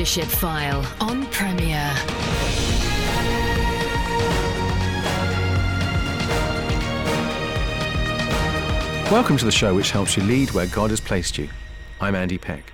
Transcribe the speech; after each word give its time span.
Leadership 0.00 0.24
File 0.24 0.86
on 1.02 1.26
Premier. 1.26 1.92
Welcome 9.12 9.36
to 9.36 9.44
the 9.44 9.50
show 9.52 9.74
which 9.74 9.90
helps 9.90 10.16
you 10.16 10.22
lead 10.22 10.52
where 10.52 10.68
God 10.68 10.88
has 10.88 11.02
placed 11.02 11.36
you. 11.36 11.50
I'm 12.00 12.14
Andy 12.14 12.38
Peck. 12.38 12.72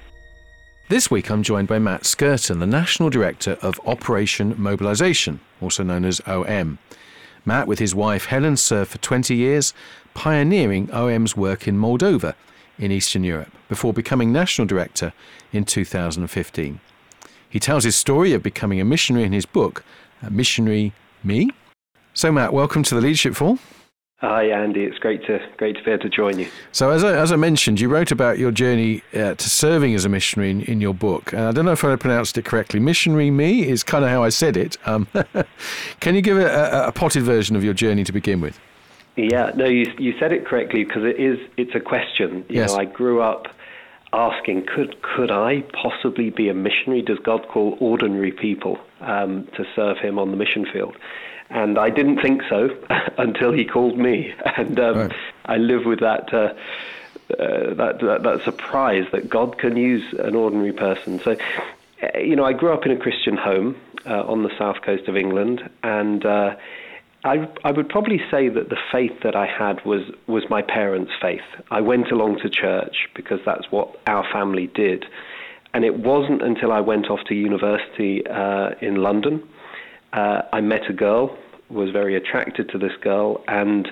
This 0.89 1.11
week 1.11 1.29
I'm 1.29 1.43
joined 1.43 1.67
by 1.67 1.81
Matt 1.81 2.03
Skirton, 2.03 2.61
the 2.61 2.67
National 2.67 3.11
Director 3.11 3.59
of 3.61 3.81
Operation 3.85 4.55
Mobilisation, 4.57 5.41
also 5.61 5.83
known 5.83 6.05
as 6.05 6.21
OM. 6.29 6.79
Matt, 7.45 7.67
with 7.67 7.81
his 7.81 7.93
wife 7.93 8.27
Helen, 8.27 8.57
served 8.57 8.93
for 8.93 8.99
20 8.99 9.35
years, 9.35 9.75
pioneering 10.15 10.89
OM's 10.93 11.37
work 11.37 11.67
in 11.67 11.77
Moldova 11.77 12.37
in 12.79 12.93
Eastern 12.93 13.25
Europe, 13.25 13.51
before 13.69 13.93
becoming 13.93 14.31
National 14.31 14.65
Director 14.65 15.13
in 15.53 15.65
2015. 15.65 16.79
He 17.57 17.61
tells 17.61 17.85
his 17.85 17.97
story 17.97 18.35
of 18.35 18.43
becoming 18.43 18.83
a 18.83 18.85
missionary 18.85 19.25
in 19.25 19.33
his 19.33 19.47
book, 19.47 19.83
Missionary 20.29 20.93
Me. 21.25 21.49
So, 22.13 22.31
Matt, 22.31 22.53
welcome 22.53 22.83
to 22.83 22.95
the 22.95 23.01
Leadership 23.01 23.35
File. 23.35 23.59
Hi, 24.19 24.51
Andy. 24.51 24.85
It's 24.85 24.99
great 24.99 25.25
to 25.25 25.41
great 25.57 25.79
to 25.79 25.83
be 25.83 25.93
able 25.93 26.03
to 26.03 26.11
join 26.11 26.39
you. 26.39 26.49
So, 26.73 26.91
as 26.91 27.03
I, 27.03 27.17
as 27.17 27.33
I 27.33 27.37
mentioned, 27.37 27.81
you 27.81 27.89
wrote 27.89 28.11
about 28.11 28.37
your 28.37 28.51
journey 28.51 29.03
uh, 29.15 29.37
to 29.37 29.49
serving 29.49 29.95
as 29.95 30.05
a 30.05 30.11
missionary 30.11 30.51
in, 30.51 30.61
in 30.65 30.83
your 30.83 30.93
book. 30.93 31.33
And 31.33 31.45
I 31.45 31.53
don't 31.53 31.65
know 31.65 31.73
if 31.73 31.83
I 31.83 31.97
pronounced 31.97 32.37
it 32.37 32.45
correctly. 32.45 32.79
Missionary 32.79 33.31
me 33.31 33.67
is 33.67 33.83
kind 33.83 34.05
of 34.05 34.11
how 34.11 34.23
I 34.23 34.29
said 34.29 34.59
it. 34.59 34.77
Um, 34.85 35.09
can 36.01 36.15
you 36.15 36.21
give 36.21 36.37
a, 36.37 36.45
a, 36.45 36.89
a, 36.89 36.93
potted 36.93 37.23
version 37.23 37.57
of 37.57 37.65
your 37.65 37.73
journey 37.73 38.05
to 38.05 38.13
begin 38.13 38.43
with? 38.43 38.61
Yeah, 39.17 39.53
no, 39.57 39.65
you 39.65 39.91
you 39.99 40.15
said 40.19 40.31
it 40.31 40.45
correctly 40.45 40.85
because 40.85 41.05
it 41.05 41.17
is 41.17 41.39
it's 41.57 41.75
a 41.75 41.81
question. 41.81 42.45
You 42.51 42.57
yes. 42.57 42.73
know, 42.75 42.81
I 42.81 42.85
grew 42.85 43.23
up 43.23 43.49
asking, 44.13 44.67
could 44.67 45.01
could 45.03 45.31
I 45.31 45.63
possibly 45.73 46.31
be 46.31 46.49
a 46.49 46.55
missionary? 46.55 47.03
Does 47.03 47.19
God 47.19 47.47
call 47.49 47.77
ordinary 47.81 48.33
people 48.33 48.79
um, 49.01 49.49
to 49.57 49.65
serve 49.75 49.99
Him 49.99 50.19
on 50.19 50.31
the 50.31 50.37
mission 50.37 50.67
field? 50.73 50.97
And 51.49 51.79
I 51.79 51.91
didn't 51.91 52.21
think 52.21 52.43
so 52.49 52.71
until 53.19 53.53
he 53.53 53.65
called 53.65 53.97
me, 53.97 54.35
and 54.57 54.79
um, 54.81 54.99
right. 54.99 55.13
I 55.45 55.57
live 55.57 55.85
with 55.85 56.01
that, 56.01 56.33
uh, 56.35 56.55
uh, 57.39 57.75
that, 57.75 58.01
that 58.01 58.23
that 58.23 58.45
surprise 58.45 59.07
that 59.13 59.29
God 59.29 59.59
can 59.59 59.77
use 59.77 60.05
an 60.19 60.35
ordinary 60.35 60.73
person. 60.73 61.21
So, 61.21 61.37
uh, 62.03 62.19
you 62.19 62.35
know, 62.37 62.45
I 62.45 62.53
grew 62.53 62.73
up 62.73 62.85
in 62.85 62.93
a 62.93 62.97
Christian 62.97 63.37
home 63.37 63.77
uh, 64.07 64.25
on 64.25 64.43
the 64.43 64.51
south 64.59 64.83
coast 64.83 65.09
of 65.09 65.17
England, 65.17 65.69
and 65.83 66.25
uh, 66.27 66.57
I, 67.27 67.49
I 67.65 67.73
would 67.73 67.89
probably 67.89 68.21
say 68.31 68.49
that 68.49 68.69
the 68.69 68.79
faith 68.91 69.21
that 69.23 69.37
I 69.37 69.47
had 69.47 69.85
was 69.85 70.03
was 70.27 70.45
my 70.49 70.63
parents' 70.63 71.13
faith. 71.21 71.41
I 71.71 71.81
went 71.81 72.11
along 72.11 72.39
to 72.41 72.49
church 72.49 73.09
because 73.15 73.41
that's 73.45 73.71
what 73.71 74.01
our 74.07 74.25
family 74.33 74.69
did, 74.69 75.05
and 75.75 75.85
it 75.85 75.99
wasn't 75.99 76.43
until 76.43 76.73
I 76.73 76.81
went 76.81 77.11
off 77.11 77.21
to 77.29 77.35
university 77.35 78.27
uh, 78.27 78.71
in 78.81 78.97
London 78.97 79.43
uh, 80.17 80.43
I 80.53 80.61
met 80.61 80.89
a 80.89 80.93
girl, 80.93 81.37
was 81.69 81.91
very 81.91 82.17
attracted 82.17 82.69
to 82.71 82.79
this 82.79 82.97
girl, 83.01 83.45
and 83.49 83.89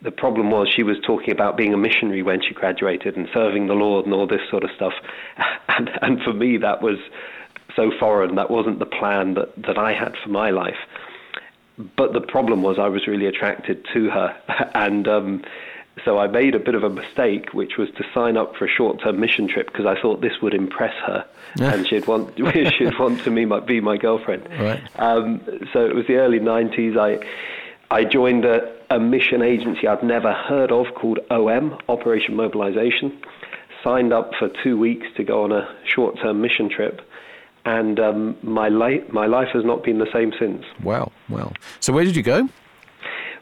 the 0.00 0.10
problem 0.10 0.50
was 0.50 0.68
she 0.74 0.82
was 0.82 0.96
talking 1.04 1.30
about 1.30 1.56
being 1.56 1.74
a 1.74 1.76
missionary 1.76 2.22
when 2.22 2.40
she 2.40 2.54
graduated 2.54 3.16
and 3.16 3.28
serving 3.34 3.66
the 3.66 3.74
Lord 3.74 4.06
and 4.06 4.14
all 4.14 4.26
this 4.26 4.40
sort 4.50 4.64
of 4.64 4.70
stuff. 4.74 4.94
And, 5.70 5.90
and 6.02 6.20
for 6.22 6.32
me, 6.32 6.56
that 6.56 6.82
was 6.82 6.98
so 7.76 7.92
foreign. 8.00 8.34
That 8.34 8.50
wasn't 8.50 8.80
the 8.80 8.86
plan 8.86 9.34
that, 9.34 9.54
that 9.62 9.78
I 9.78 9.92
had 9.92 10.16
for 10.20 10.28
my 10.28 10.50
life. 10.50 10.74
But 11.96 12.12
the 12.12 12.20
problem 12.20 12.62
was 12.62 12.78
I 12.78 12.88
was 12.88 13.06
really 13.06 13.26
attracted 13.26 13.86
to 13.94 14.10
her. 14.10 14.36
And 14.74 15.08
um, 15.08 15.44
so 16.04 16.18
I 16.18 16.26
made 16.26 16.54
a 16.54 16.58
bit 16.58 16.74
of 16.74 16.84
a 16.84 16.90
mistake, 16.90 17.52
which 17.52 17.76
was 17.76 17.88
to 17.96 18.04
sign 18.14 18.36
up 18.36 18.56
for 18.56 18.64
a 18.64 18.68
short-term 18.68 19.18
mission 19.18 19.48
trip 19.48 19.66
because 19.66 19.86
I 19.86 20.00
thought 20.00 20.20
this 20.20 20.40
would 20.42 20.54
impress 20.54 20.94
her, 21.06 21.24
and 21.60 21.86
she'd 21.86 22.06
want 22.06 22.36
she'd 22.78 22.98
want 22.98 23.22
to 23.24 23.30
me 23.30 23.46
be 23.66 23.80
my 23.80 23.96
girlfriend. 23.96 24.48
Right. 24.58 24.80
Um, 24.96 25.40
so 25.72 25.84
it 25.86 25.94
was 25.94 26.06
the 26.06 26.16
early 26.16 26.38
'90s. 26.38 26.96
I 26.96 27.24
I 27.94 28.04
joined 28.04 28.44
a, 28.44 28.72
a 28.90 28.98
mission 28.98 29.42
agency 29.42 29.86
I'd 29.86 30.02
never 30.02 30.32
heard 30.32 30.72
of 30.72 30.94
called 30.94 31.20
OM 31.30 31.78
Operation 31.88 32.36
Mobilization. 32.36 33.18
Signed 33.84 34.12
up 34.12 34.32
for 34.38 34.48
two 34.62 34.76
weeks 34.78 35.06
to 35.16 35.24
go 35.24 35.44
on 35.44 35.52
a 35.52 35.74
short-term 35.84 36.40
mission 36.40 36.68
trip, 36.68 37.00
and 37.68 38.00
um, 38.00 38.36
my 38.42 38.68
life 38.68 39.02
my 39.12 39.26
life 39.26 39.48
has 39.52 39.64
not 39.64 39.84
been 39.84 39.98
the 39.98 40.10
same 40.12 40.32
since. 40.40 40.64
Wow, 40.82 41.12
wow. 41.28 41.52
So 41.80 41.92
where 41.92 42.04
did 42.04 42.16
you 42.16 42.22
go? 42.22 42.48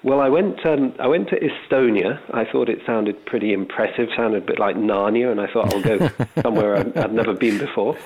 Well, 0.02 0.20
I 0.20 0.28
went. 0.28 0.64
Um, 0.66 0.94
I 0.98 1.06
went 1.06 1.28
to 1.30 1.36
Estonia. 1.36 2.20
I 2.34 2.44
thought 2.44 2.68
it 2.68 2.80
sounded 2.84 3.24
pretty 3.24 3.52
impressive. 3.52 4.08
Sounded 4.16 4.42
a 4.42 4.46
bit 4.46 4.58
like 4.58 4.76
Narnia, 4.76 5.30
and 5.30 5.40
I 5.40 5.46
thought 5.52 5.72
I'll 5.72 5.82
go 5.82 6.10
somewhere 6.42 6.76
I've, 6.76 6.96
I've, 6.96 7.12
never 7.12 7.34
been 7.34 7.58
before. 7.58 7.96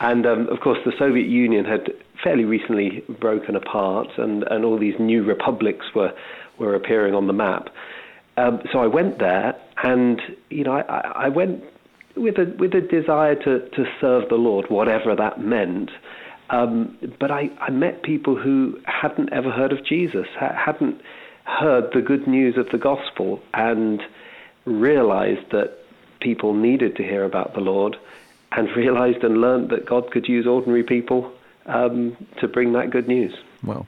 And 0.00 0.26
um, 0.26 0.48
of 0.48 0.60
course, 0.60 0.78
the 0.84 0.92
Soviet 0.98 1.28
Union 1.28 1.64
had 1.64 1.92
fairly 2.22 2.44
recently 2.44 3.04
broken 3.20 3.56
apart, 3.56 4.08
and, 4.16 4.44
and 4.44 4.64
all 4.64 4.78
these 4.78 4.98
new 4.98 5.24
republics 5.24 5.86
were 5.94 6.12
were 6.58 6.74
appearing 6.74 7.14
on 7.14 7.26
the 7.26 7.32
map. 7.32 7.68
Um, 8.36 8.62
so 8.72 8.78
I 8.78 8.86
went 8.86 9.18
there, 9.18 9.54
and 9.82 10.20
you 10.50 10.64
know, 10.64 10.72
I, 10.72 11.26
I 11.26 11.28
went 11.28 11.62
with 12.18 12.38
a 12.38 12.54
with 12.58 12.74
a 12.74 12.80
desire 12.80 13.34
to 13.34 13.68
to 13.70 13.84
serve 14.00 14.28
the 14.28 14.36
Lord, 14.36 14.66
whatever 14.70 15.14
that 15.14 15.40
meant. 15.40 15.90
Um, 16.50 16.96
but 17.20 17.30
I, 17.30 17.50
I 17.60 17.70
met 17.70 18.02
people 18.02 18.34
who 18.34 18.80
hadn't 18.84 19.32
ever 19.32 19.50
heard 19.50 19.70
of 19.70 19.84
Jesus, 19.84 20.26
ha- 20.38 20.54
hadn't 20.54 21.00
heard 21.44 21.92
the 21.92 22.00
good 22.00 22.26
news 22.26 22.56
of 22.56 22.70
the 22.70 22.78
gospel, 22.78 23.42
and 23.52 24.02
realized 24.64 25.50
that 25.50 25.78
people 26.20 26.54
needed 26.54 26.96
to 26.96 27.02
hear 27.02 27.24
about 27.24 27.54
the 27.54 27.60
Lord, 27.60 27.96
and 28.52 28.68
realized 28.76 29.22
and 29.24 29.40
learned 29.40 29.70
that 29.70 29.86
God 29.86 30.10
could 30.10 30.26
use 30.26 30.46
ordinary 30.46 30.82
people 30.82 31.30
um, 31.66 32.16
to 32.40 32.48
bring 32.48 32.72
that 32.72 32.90
good 32.90 33.08
news. 33.08 33.34
Well. 33.62 33.86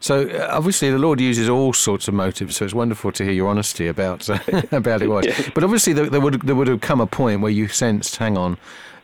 So 0.00 0.28
uh, 0.28 0.48
obviously 0.50 0.90
the 0.90 0.98
Lord 0.98 1.20
uses 1.20 1.48
all 1.48 1.72
sorts 1.72 2.08
of 2.08 2.14
motives. 2.14 2.56
So 2.56 2.64
it's 2.64 2.74
wonderful 2.74 3.12
to 3.12 3.24
hear 3.24 3.32
your 3.32 3.48
honesty 3.48 3.86
about 3.86 4.28
uh, 4.28 4.38
about 4.72 5.02
it 5.02 5.08
was. 5.08 5.26
yeah. 5.28 5.48
But 5.54 5.62
obviously 5.64 5.92
there, 5.92 6.06
there, 6.06 6.20
would 6.20 6.42
there 6.42 6.54
would 6.54 6.68
have 6.68 6.80
come 6.80 7.00
a 7.00 7.06
point 7.06 7.40
where 7.40 7.52
you 7.52 7.68
sensed, 7.68 8.16
hang 8.16 8.36
on, 8.36 8.58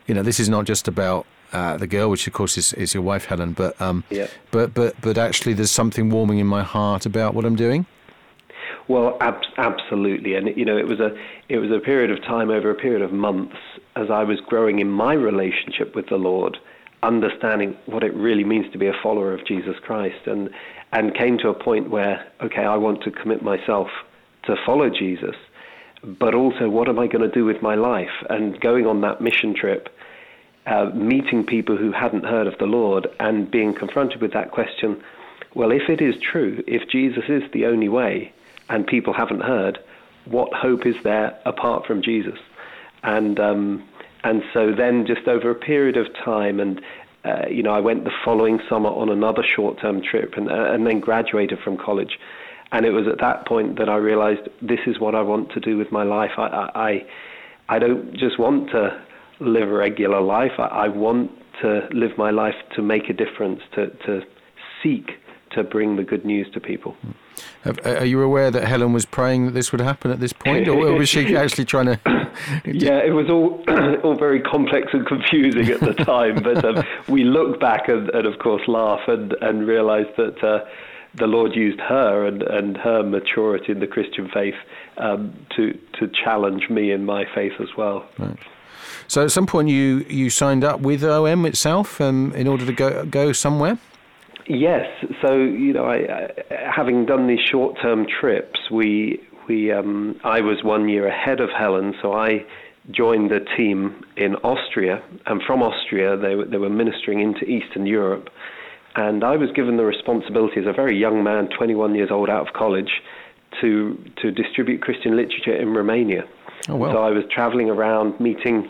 you 0.07 0.15
know, 0.15 0.23
this 0.23 0.39
is 0.39 0.49
not 0.49 0.65
just 0.65 0.87
about 0.87 1.25
uh, 1.53 1.77
the 1.77 1.87
girl, 1.87 2.09
which 2.09 2.27
of 2.27 2.33
course 2.33 2.57
is, 2.57 2.73
is 2.73 2.93
your 2.93 3.03
wife 3.03 3.25
Helen. 3.25 3.53
But 3.53 3.79
um, 3.81 4.03
yeah. 4.09 4.27
but 4.51 4.73
but 4.73 4.99
but 5.01 5.17
actually, 5.17 5.53
there's 5.53 5.71
something 5.71 6.09
warming 6.09 6.39
in 6.39 6.47
my 6.47 6.63
heart 6.63 7.05
about 7.05 7.33
what 7.33 7.45
I'm 7.45 7.55
doing. 7.55 7.85
Well, 8.87 9.17
ab- 9.19 9.41
absolutely, 9.57 10.35
and 10.35 10.55
you 10.57 10.65
know, 10.65 10.77
it 10.77 10.87
was 10.87 10.99
a 10.99 11.15
it 11.49 11.57
was 11.57 11.71
a 11.71 11.79
period 11.79 12.11
of 12.11 12.21
time 12.23 12.49
over 12.49 12.69
a 12.69 12.75
period 12.75 13.01
of 13.01 13.11
months 13.11 13.55
as 13.95 14.09
I 14.09 14.23
was 14.23 14.39
growing 14.41 14.79
in 14.79 14.89
my 14.89 15.13
relationship 15.13 15.95
with 15.95 16.07
the 16.07 16.17
Lord, 16.17 16.57
understanding 17.03 17.77
what 17.85 18.03
it 18.03 18.13
really 18.13 18.43
means 18.43 18.71
to 18.71 18.77
be 18.77 18.87
a 18.87 18.93
follower 19.03 19.33
of 19.33 19.45
Jesus 19.45 19.75
Christ, 19.81 20.25
and 20.27 20.49
and 20.91 21.13
came 21.13 21.37
to 21.39 21.49
a 21.49 21.53
point 21.53 21.89
where 21.89 22.25
okay, 22.41 22.63
I 22.63 22.77
want 22.77 23.03
to 23.03 23.11
commit 23.11 23.41
myself 23.41 23.87
to 24.43 24.55
follow 24.65 24.89
Jesus, 24.89 25.35
but 26.03 26.33
also 26.33 26.69
what 26.69 26.89
am 26.89 26.99
I 26.99 27.07
going 27.07 27.29
to 27.29 27.33
do 27.33 27.45
with 27.45 27.61
my 27.61 27.75
life? 27.75 28.25
And 28.29 28.59
going 28.59 28.85
on 28.85 29.01
that 29.01 29.21
mission 29.21 29.53
trip 29.53 29.89
uh, 30.65 30.85
meeting 30.93 31.45
people 31.45 31.77
who 31.77 31.91
hadn't 31.91 32.25
heard 32.25 32.47
of 32.47 32.57
the 32.57 32.65
Lord 32.65 33.07
and 33.19 33.49
being 33.49 33.73
confronted 33.73 34.21
with 34.21 34.33
that 34.33 34.51
question 34.51 35.01
well, 35.57 35.71
if 35.71 35.89
it 35.89 36.01
is 36.01 36.13
true, 36.21 36.63
if 36.67 36.87
Jesus 36.87 37.23
is 37.29 37.41
the 37.51 37.65
only 37.65 37.89
way 37.89 38.31
and 38.69 38.85
people 38.85 39.13
haven't 39.13 39.41
heard, 39.41 39.79
what 40.25 40.53
hope 40.53 40.85
is 40.85 40.95
there 41.03 41.39
apart 41.45 41.87
from 41.87 42.03
Jesus? 42.03 42.37
And, 43.01 43.39
um, 43.39 43.87
and 44.23 44.43
so 44.53 44.73
then, 44.75 45.05
just 45.05 45.27
over 45.27 45.49
a 45.49 45.55
period 45.55 45.97
of 45.97 46.07
time, 46.25 46.59
and 46.59 46.81
uh, 47.25 47.47
you 47.49 47.61
know, 47.61 47.71
I 47.71 47.79
went 47.79 48.03
the 48.03 48.11
following 48.23 48.59
summer 48.69 48.89
on 48.89 49.09
another 49.09 49.43
short-term 49.43 50.01
trip, 50.01 50.33
and, 50.37 50.49
uh, 50.49 50.71
and 50.73 50.85
then 50.87 50.99
graduated 50.99 51.59
from 51.59 51.77
college. 51.77 52.17
And 52.71 52.85
it 52.85 52.91
was 52.91 53.07
at 53.07 53.19
that 53.19 53.47
point 53.47 53.77
that 53.79 53.89
I 53.89 53.95
realized 53.95 54.41
this 54.61 54.79
is 54.87 54.99
what 54.99 55.15
I 55.15 55.21
want 55.21 55.51
to 55.53 55.59
do 55.59 55.77
with 55.77 55.91
my 55.91 56.03
life. 56.03 56.31
I, 56.37 56.69
I, 56.75 57.05
I 57.75 57.79
don't 57.79 58.13
just 58.13 58.39
want 58.39 58.69
to 58.71 59.01
live 59.39 59.69
a 59.69 59.73
regular 59.73 60.21
life. 60.21 60.51
I, 60.57 60.63
I 60.63 60.87
want 60.89 61.31
to 61.61 61.87
live 61.91 62.11
my 62.17 62.31
life 62.31 62.55
to 62.75 62.81
make 62.81 63.09
a 63.09 63.13
difference, 63.13 63.61
to, 63.75 63.87
to 64.05 64.21
seek 64.83 65.11
to 65.57 65.63
bring 65.63 65.95
the 65.95 66.03
good 66.03 66.23
news 66.23 66.49
to 66.53 66.59
people. 66.59 66.95
Have, 67.63 67.79
are 67.85 68.05
you 68.05 68.21
aware 68.21 68.51
that 68.51 68.63
Helen 68.63 68.93
was 68.93 69.05
praying 69.05 69.47
that 69.47 69.51
this 69.51 69.71
would 69.71 69.81
happen 69.81 70.11
at 70.11 70.19
this 70.19 70.31
point, 70.31 70.67
or 70.67 70.93
was 70.93 71.09
she 71.09 71.35
actually 71.35 71.65
trying 71.65 71.87
to? 71.87 71.99
yeah, 72.65 72.99
it 72.99 73.13
was 73.13 73.29
all 73.29 73.63
all 74.03 74.15
very 74.15 74.41
complex 74.41 74.87
and 74.93 75.05
confusing 75.05 75.67
at 75.69 75.79
the 75.79 75.93
time, 76.05 76.41
but 76.41 76.63
um, 76.63 76.83
we 77.07 77.23
look 77.23 77.59
back 77.59 77.89
and, 77.89 78.09
and, 78.11 78.27
of 78.27 78.39
course, 78.39 78.61
laugh 78.67 79.01
and 79.07 79.33
and 79.41 79.67
realise 79.67 80.07
that. 80.17 80.43
Uh, 80.43 80.65
the 81.13 81.25
Lord 81.25 81.55
used 81.55 81.79
her 81.79 82.27
and, 82.27 82.43
and 82.43 82.77
her 82.77 83.01
maturity 83.01 83.71
in 83.71 83.79
the 83.79 83.87
Christian 83.87 84.29
faith 84.31 84.53
um, 84.97 85.33
to 85.55 85.73
to 85.93 86.07
challenge 86.23 86.69
me 86.69 86.91
in 86.91 87.05
my 87.05 87.25
faith 87.33 87.53
as 87.59 87.69
well. 87.75 88.05
Right. 88.19 88.37
So 89.07 89.23
at 89.23 89.31
some 89.31 89.47
point 89.47 89.69
you, 89.69 90.05
you 90.09 90.29
signed 90.29 90.63
up 90.63 90.81
with 90.81 91.03
OM 91.03 91.45
itself 91.47 91.99
um, 91.99 92.33
in 92.33 92.45
order 92.45 92.67
to 92.67 92.73
go 92.73 93.03
go 93.05 93.31
somewhere. 93.31 93.79
Yes. 94.47 94.85
So 95.21 95.35
you 95.35 95.73
know, 95.73 95.85
I, 95.85 95.95
I, 95.95 96.71
having 96.75 97.05
done 97.05 97.27
these 97.27 97.45
short 97.49 97.77
term 97.81 98.05
trips, 98.19 98.59
we 98.71 99.19
we 99.47 99.71
um, 99.71 100.19
I 100.23 100.41
was 100.41 100.63
one 100.63 100.89
year 100.89 101.07
ahead 101.07 101.39
of 101.39 101.49
Helen, 101.49 101.93
so 102.01 102.13
I 102.13 102.45
joined 102.91 103.31
the 103.31 103.41
team 103.57 104.05
in 104.15 104.35
Austria, 104.37 105.03
and 105.25 105.41
from 105.45 105.61
Austria 105.61 106.15
they, 106.15 106.35
they 106.49 106.57
were 106.57 106.69
ministering 106.69 107.19
into 107.19 107.45
Eastern 107.45 107.85
Europe. 107.85 108.29
And 108.95 109.23
I 109.23 109.35
was 109.35 109.51
given 109.51 109.77
the 109.77 109.85
responsibility 109.85 110.59
as 110.59 110.65
a 110.65 110.73
very 110.73 110.97
young 110.97 111.23
man, 111.23 111.49
21 111.55 111.93
years 111.93 112.09
old, 112.09 112.29
out 112.29 112.47
of 112.47 112.53
college, 112.53 113.01
to 113.61 113.97
to 114.21 114.31
distribute 114.31 114.81
Christian 114.81 115.15
literature 115.15 115.55
in 115.55 115.73
Romania. 115.73 116.23
Oh, 116.69 116.75
well. 116.77 116.93
So 116.93 116.97
I 117.03 117.11
was 117.11 117.23
traveling 117.29 117.69
around 117.69 118.19
meeting 118.19 118.69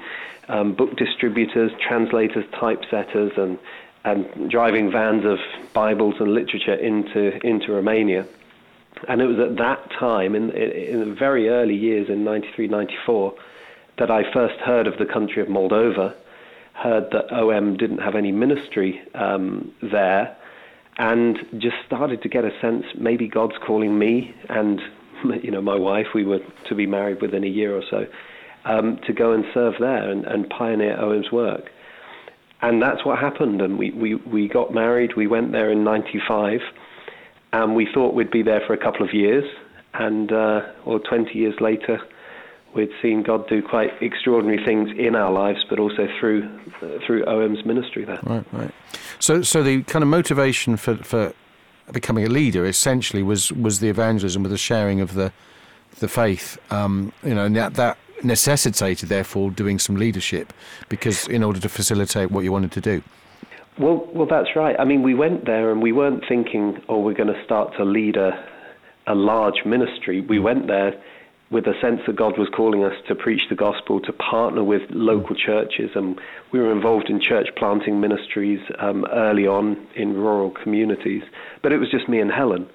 um, 0.49 0.73
book 0.73 0.95
distributors, 0.95 1.71
translators, 1.87 2.45
typesetters, 2.53 3.37
and 3.37 3.57
and 4.07 4.49
driving 4.49 4.89
vans 4.89 5.25
of 5.25 5.37
Bibles 5.73 6.15
and 6.19 6.33
literature 6.33 6.73
into 6.73 7.45
into 7.45 7.73
Romania. 7.73 8.25
And 9.07 9.21
it 9.21 9.25
was 9.25 9.37
at 9.37 9.57
that 9.57 9.91
time, 9.91 10.33
in, 10.33 10.49
in 10.51 10.99
the 10.99 11.13
very 11.13 11.49
early 11.49 11.75
years, 11.75 12.09
in 12.09 12.23
93, 12.23 12.67
94, 12.67 13.35
that 13.99 14.09
I 14.09 14.23
first 14.33 14.59
heard 14.61 14.87
of 14.87 14.97
the 14.97 15.05
country 15.05 15.39
of 15.39 15.49
Moldova, 15.49 16.15
heard 16.73 17.11
that 17.11 17.31
OM 17.31 17.77
didn't 17.77 17.99
have 17.99 18.15
any 18.15 18.31
ministry 18.31 18.99
um, 19.13 19.71
there, 19.83 20.35
and 20.97 21.37
just 21.59 21.75
started 21.85 22.23
to 22.23 22.29
get 22.29 22.43
a 22.43 22.59
sense 22.59 22.85
maybe 22.97 23.27
God's 23.27 23.57
calling 23.63 23.99
me 23.99 24.33
and 24.49 24.81
you 25.43 25.51
know 25.51 25.61
my 25.61 25.75
wife. 25.75 26.07
We 26.15 26.23
were 26.23 26.41
to 26.69 26.75
be 26.75 26.87
married 26.87 27.21
within 27.21 27.43
a 27.43 27.47
year 27.59 27.75
or 27.75 27.83
so 27.89 28.07
um, 28.63 28.99
to 29.05 29.13
go 29.13 29.33
and 29.33 29.43
serve 29.53 29.75
there 29.79 30.09
and, 30.09 30.25
and 30.25 30.49
pioneer 30.49 30.97
OM's 30.97 31.31
work. 31.31 31.71
And 32.61 32.81
that's 32.81 33.05
what 33.05 33.19
happened. 33.19 33.61
And 33.61 33.77
we, 33.77 33.91
we, 33.91 34.15
we 34.15 34.47
got 34.47 34.73
married. 34.73 35.15
We 35.15 35.27
went 35.27 35.51
there 35.51 35.71
in 35.71 35.83
'95, 35.83 36.61
and 37.53 37.75
we 37.75 37.87
thought 37.93 38.13
we'd 38.13 38.31
be 38.31 38.41
there 38.41 38.61
for 38.65 38.73
a 38.73 38.77
couple 38.77 39.05
of 39.05 39.13
years. 39.13 39.45
And 39.93 40.31
uh, 40.31 40.61
or 40.85 40.99
20 40.99 41.37
years 41.37 41.55
later, 41.59 41.99
we'd 42.75 42.91
seen 43.01 43.23
God 43.23 43.47
do 43.47 43.61
quite 43.61 43.91
extraordinary 44.01 44.63
things 44.63 44.89
in 44.97 45.15
our 45.15 45.31
lives, 45.31 45.65
but 45.69 45.79
also 45.79 46.07
through 46.19 46.47
uh, 46.81 46.99
through 47.05 47.25
OM's 47.25 47.65
ministry 47.65 48.05
there. 48.05 48.19
Right, 48.23 48.45
right. 48.51 48.71
So, 49.19 49.41
so 49.41 49.63
the 49.63 49.83
kind 49.83 50.03
of 50.03 50.09
motivation 50.09 50.77
for 50.77 50.95
for 50.97 51.33
becoming 51.91 52.25
a 52.25 52.29
leader 52.29 52.65
essentially 52.65 53.23
was 53.23 53.51
was 53.51 53.79
the 53.79 53.89
evangelism, 53.89 54.43
with 54.43 54.51
the 54.51 54.57
sharing 54.57 55.01
of 55.01 55.13
the 55.13 55.31
the 55.99 56.07
faith. 56.07 56.57
Um, 56.71 57.13
you 57.23 57.33
know, 57.33 57.45
and 57.45 57.55
that 57.55 57.73
that 57.75 57.97
necessitated 58.23 59.09
therefore 59.09 59.51
doing 59.51 59.79
some 59.79 59.95
leadership 59.95 60.53
because 60.89 61.27
in 61.27 61.43
order 61.43 61.59
to 61.59 61.69
facilitate 61.69 62.31
what 62.31 62.43
you 62.43 62.51
wanted 62.51 62.71
to 62.71 62.81
do. 62.81 63.01
Well, 63.79 64.09
well, 64.11 64.25
that's 64.25 64.55
right. 64.55 64.75
I 64.79 64.85
mean, 64.85 65.03
we 65.03 65.13
went 65.13 65.45
there 65.45 65.71
and 65.71 65.81
we 65.83 65.91
weren't 65.91 66.23
thinking, 66.27 66.81
oh, 66.89 66.99
we're 66.99 67.13
going 67.13 67.33
to 67.33 67.43
start 67.43 67.75
to 67.77 67.85
lead 67.85 68.17
a 68.17 68.43
a 69.07 69.15
large 69.15 69.65
ministry. 69.65 70.21
We 70.21 70.37
went 70.37 70.67
there 70.67 70.93
with 71.49 71.65
a 71.65 71.79
sense 71.79 72.01
that 72.05 72.17
God 72.17 72.37
was 72.37 72.49
calling 72.53 72.83
us 72.83 72.93
to 73.07 73.15
preach 73.15 73.43
the 73.49 73.55
gospel, 73.55 74.01
to 74.01 74.11
partner 74.11 74.63
with 74.65 74.81
local 74.89 75.33
churches, 75.33 75.91
and 75.95 76.19
we 76.51 76.59
were 76.59 76.73
involved 76.73 77.09
in 77.09 77.21
church 77.21 77.47
planting 77.55 78.01
ministries 78.01 78.59
um, 78.79 79.05
early 79.13 79.47
on 79.47 79.87
in 79.95 80.13
rural 80.13 80.51
communities. 80.51 81.23
But 81.63 81.71
it 81.71 81.77
was 81.77 81.89
just 81.89 82.09
me 82.09 82.19
and 82.19 82.29
Helen. 82.29 82.67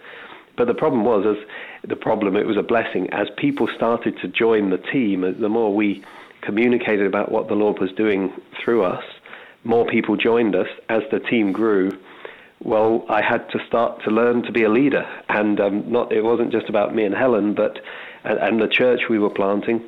But 0.56 0.69
the 0.69 0.75
problem 0.75 1.05
was, 1.05 1.27
as 1.27 1.47
the 1.87 1.96
problem, 1.96 2.37
it 2.37 2.46
was 2.46 2.56
a 2.56 2.62
blessing. 2.62 3.08
As 3.11 3.29
people 3.37 3.69
started 3.75 4.17
to 4.23 4.29
join 4.29 4.70
the 4.70 4.79
team, 4.79 5.23
the 5.40 5.49
more 5.49 5.75
we 5.75 6.05
communicated 6.43 7.06
about 7.06 7.31
what 7.31 7.49
the 7.49 7.55
Lord 7.55 7.81
was 7.81 7.90
doing 7.93 8.32
through 8.62 8.84
us, 8.84 9.05
more 9.64 9.87
people 9.87 10.17
joined 10.17 10.55
us. 10.55 10.69
As 10.88 11.02
the 11.11 11.20
team 11.20 11.52
grew, 11.52 11.90
well, 12.62 13.05
I 13.08 13.23
had 13.23 13.49
to 13.50 13.58
start 13.67 14.02
to 14.05 14.11
learn 14.11 14.43
to 14.44 14.52
be 14.52 14.62
a 14.62 14.69
leader, 14.69 15.05
and 15.29 15.61
um, 15.61 15.90
not 15.90 16.12
it 16.12 16.23
wasn't 16.23 16.52
just 16.52 16.69
about 16.69 16.94
me 16.94 17.05
and 17.05 17.14
Helen, 17.14 17.55
but 17.55 17.79
and, 18.25 18.38
and 18.38 18.61
the 18.61 18.69
church 18.69 19.02
we 19.11 19.19
were 19.19 19.31
planting, 19.31 19.82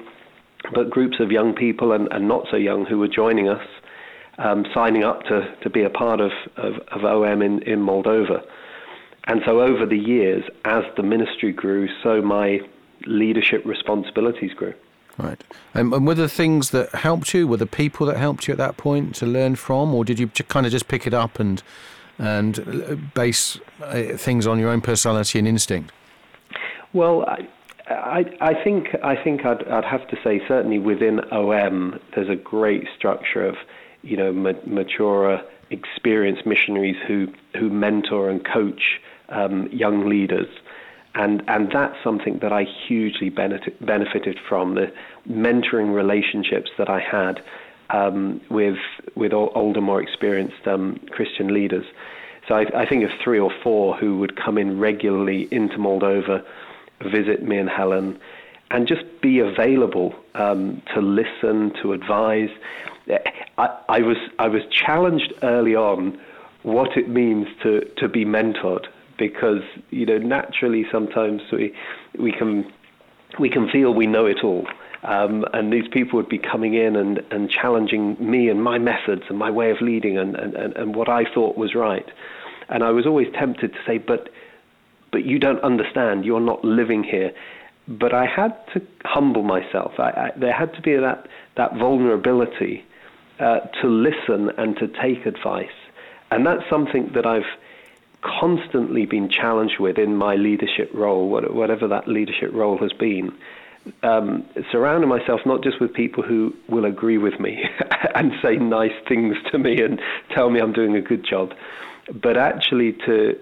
but 0.75 0.91
groups 0.91 1.19
of 1.21 1.31
young 1.31 1.55
people 1.55 1.93
and, 1.93 2.09
and 2.11 2.27
not 2.27 2.47
so 2.51 2.57
young 2.57 2.85
who 2.85 2.99
were 2.99 3.09
joining 3.09 3.49
us, 3.49 3.67
um, 4.39 4.65
signing 4.75 5.05
up 5.05 5.23
to, 5.25 5.55
to 5.63 5.71
be 5.71 5.83
a 5.83 5.91
part 5.91 6.21
of, 6.21 6.33
of, 6.57 6.75
of 6.91 7.05
OM 7.05 7.43
in, 7.43 7.63
in 7.63 7.79
Moldova. 7.79 8.45
And 9.27 9.41
so 9.45 9.61
over 9.61 9.87
the 9.87 9.99
years, 9.99 10.45
as 10.65 10.85
the 10.97 11.03
ministry 11.03 11.53
grew, 11.53 11.89
so 12.03 12.21
my 12.21 12.61
leadership 13.07 13.65
responsibilities 13.65 14.53
grew. 14.53 14.75
Right. 15.19 15.43
Um, 15.75 15.93
and 15.93 16.07
were 16.07 16.15
the 16.15 16.29
things 16.29 16.71
that 16.71 16.91
helped 16.91 17.33
you, 17.35 17.47
were 17.47 17.57
the 17.57 17.67
people 17.67 18.07
that 18.07 18.17
helped 18.17 18.49
you 18.49 18.53
at 18.53 18.59
that 18.59 18.77
point 18.77 19.15
to 19.17 19.27
learn 19.27 19.57
from, 19.57 19.95
or 19.95 20.05
did 20.05 20.19
you 20.19 20.29
kind 20.29 20.67
of 20.67 20.73
just 20.73 20.89
pick 20.89 21.07
it 21.07 21.15
up 21.15 21.39
and 21.39 21.63
and 22.17 22.61
uh, 22.61 22.95
base 23.15 23.59
uh, 23.83 24.17
things 24.17 24.47
on 24.47 24.59
your 24.59 24.71
own 24.71 24.81
personality 24.81 25.39
and 25.39 25.49
instinct? 25.49 25.93
Well, 26.93 27.25
I, 27.25 27.49
I, 27.89 28.25
I 28.41 28.65
think 28.65 28.89
I 29.03 29.17
think 29.23 29.45
I'd, 29.45 29.67
I'd 29.69 29.85
have 29.85 30.07
to 30.09 30.17
say 30.23 30.41
certainly 30.47 30.79
within 30.79 31.21
OM 31.33 32.01
there's 32.15 32.29
a 32.29 32.37
great 32.37 32.87
structure 32.97 33.45
of 33.47 33.57
you 34.03 34.17
know 34.17 34.33
ma- 34.33 34.53
mature, 34.65 35.41
experienced 35.71 36.47
missionaries 36.47 36.97
who 37.07 37.29
who 37.59 37.71
mentor 37.71 38.31
and 38.31 38.45
coach 38.45 39.01
um, 39.35 39.69
young 39.73 40.09
leaders, 40.09 40.49
and 41.15 41.43
and 41.49 41.71
that's 41.71 41.97
something 42.03 42.39
that 42.39 42.53
I 42.53 42.65
hugely 42.65 43.29
benefit, 43.29 43.85
benefited 43.85 44.39
from 44.49 44.75
the 44.75 44.93
mentoring 45.29 45.95
relationships 45.95 46.71
that 46.79 46.89
I 46.89 47.01
had 47.01 47.43
um, 47.91 48.41
with 48.49 48.79
with 49.15 49.33
older, 49.33 49.81
more 49.81 50.01
experienced 50.01 50.67
um, 50.67 50.99
Christian 51.11 51.53
leaders. 51.53 51.85
So 52.49 52.55
I, 52.55 52.83
I 52.83 52.87
think 52.87 53.05
of 53.05 53.11
three 53.23 53.39
or 53.39 53.53
four 53.63 53.97
who 53.97 54.19
would 54.19 54.37
come 54.37 54.59
in 54.59 54.79
regularly 54.79 55.49
into 55.51 55.77
Moldova 55.77 56.45
visit 57.03 57.43
me 57.43 57.59
and 57.59 57.69
Helen, 57.69 58.19
and 58.71 58.87
just 58.87 59.05
be 59.21 59.39
available 59.39 60.15
um, 60.35 60.83
to 60.95 61.01
listen, 61.01 61.73
to 61.83 61.93
advise. 61.93 62.51
I, 63.59 63.77
I, 63.89 64.01
was 64.01 64.17
I 64.39 64.49
was 64.49 64.63
challenged 64.71 65.33
early 65.43 65.75
on 65.75 66.19
what 66.63 66.97
it 66.97 67.09
means 67.09 67.47
to, 67.63 67.85
to 67.99 68.09
be 68.09 68.25
mentored 68.25 68.87
because 69.19 69.63
you 69.91 70.07
know 70.07 70.19
naturally 70.19 70.85
sometimes 70.91 71.43
we 71.53 71.75
we 72.19 72.33
can 72.33 72.71
we 73.39 73.49
can 73.49 73.69
feel 73.69 73.93
we 73.93 74.07
know 74.07 74.27
it 74.27 74.45
all. 74.45 74.67
Um, 75.03 75.45
and 75.53 75.71
these 75.71 75.87
people 75.89 76.17
would 76.17 76.31
be 76.31 76.39
coming 76.39 76.73
in 76.73 76.97
and, 76.97 77.23
and 77.31 77.51
challenging 77.51 78.17
me 78.19 78.49
and 78.49 78.63
my 78.63 78.79
methods 78.79 79.25
and 79.29 79.37
my 79.37 79.51
way 79.51 79.71
of 79.71 79.83
leading 79.83 80.17
and, 80.17 80.35
and, 80.35 80.55
and 80.55 80.97
what 80.97 81.11
I 81.11 81.25
thought 81.35 81.59
was 81.59 81.75
right. 81.75 82.07
And 82.71 82.83
I 82.83 82.91
was 82.91 83.05
always 83.05 83.29
tempted 83.35 83.75
to 83.75 83.79
say, 83.87 83.99
but 83.99 84.31
but 85.13 85.25
you 85.25 85.39
don't 85.39 85.63
understand. 85.63 86.25
You're 86.25 86.41
not 86.41 86.65
living 86.65 87.05
here. 87.05 87.33
But 87.87 88.13
I 88.13 88.27
had 88.27 88.57
to 88.73 88.83
humble 89.05 89.45
myself. 89.45 89.93
I, 89.99 90.11
I, 90.11 90.31
there 90.37 90.53
had 90.53 90.75
to 90.75 90.83
be 90.83 90.97
that, 90.97 91.29
that 91.57 91.77
vulnerability 91.77 92.85
uh, 93.39 93.61
to 93.81 93.87
listen 93.89 94.51
and 94.59 94.77
to 94.79 94.89
take 94.89 95.25
advice. 95.25 95.77
And 96.33 96.45
that's 96.45 96.69
something 96.69 97.13
that 97.15 97.27
I've 97.27 97.47
constantly 98.25 99.07
been 99.07 99.29
challenged 99.29 99.79
with 99.79 99.99
in 99.99 100.17
my 100.17 100.35
leadership 100.35 100.91
role, 100.95 101.29
whatever 101.29 101.87
that 101.89 102.09
leadership 102.09 102.51
role 102.53 102.79
has 102.79 102.93
been. 102.93 103.33
Um, 104.03 104.47
surrounding 104.73 105.11
myself 105.11 105.43
not 105.45 105.63
just 105.63 105.79
with 105.79 105.93
people 105.93 106.23
who 106.23 106.55
will 106.69 106.87
agree 106.87 107.19
with 107.19 107.39
me 107.39 107.63
and 108.15 108.33
say 108.43 108.57
nice 108.57 108.95
things 109.07 109.37
to 109.53 109.59
me 109.59 109.83
and 109.83 110.01
tell 110.35 110.49
me 110.49 110.59
I'm 110.59 110.73
doing 110.73 110.97
a 110.97 111.03
good 111.03 111.25
job, 111.25 111.53
but 112.11 112.39
actually 112.39 112.95
to 113.07 113.39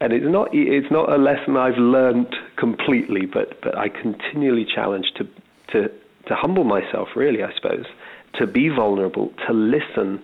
and 0.00 0.12
it's 0.12 0.26
not 0.26 0.48
it's 0.52 0.90
not 0.90 1.12
a 1.12 1.18
lesson 1.18 1.56
I've 1.56 1.78
learned 1.78 2.34
completely, 2.56 3.26
but 3.26 3.60
but 3.60 3.76
I 3.76 3.88
continually 3.90 4.64
challenge 4.64 5.12
to 5.16 5.28
to 5.72 5.90
to 6.26 6.34
humble 6.34 6.64
myself, 6.64 7.08
really, 7.14 7.42
I 7.42 7.54
suppose, 7.54 7.86
to 8.34 8.46
be 8.46 8.68
vulnerable, 8.68 9.32
to 9.46 9.52
listen, 9.52 10.22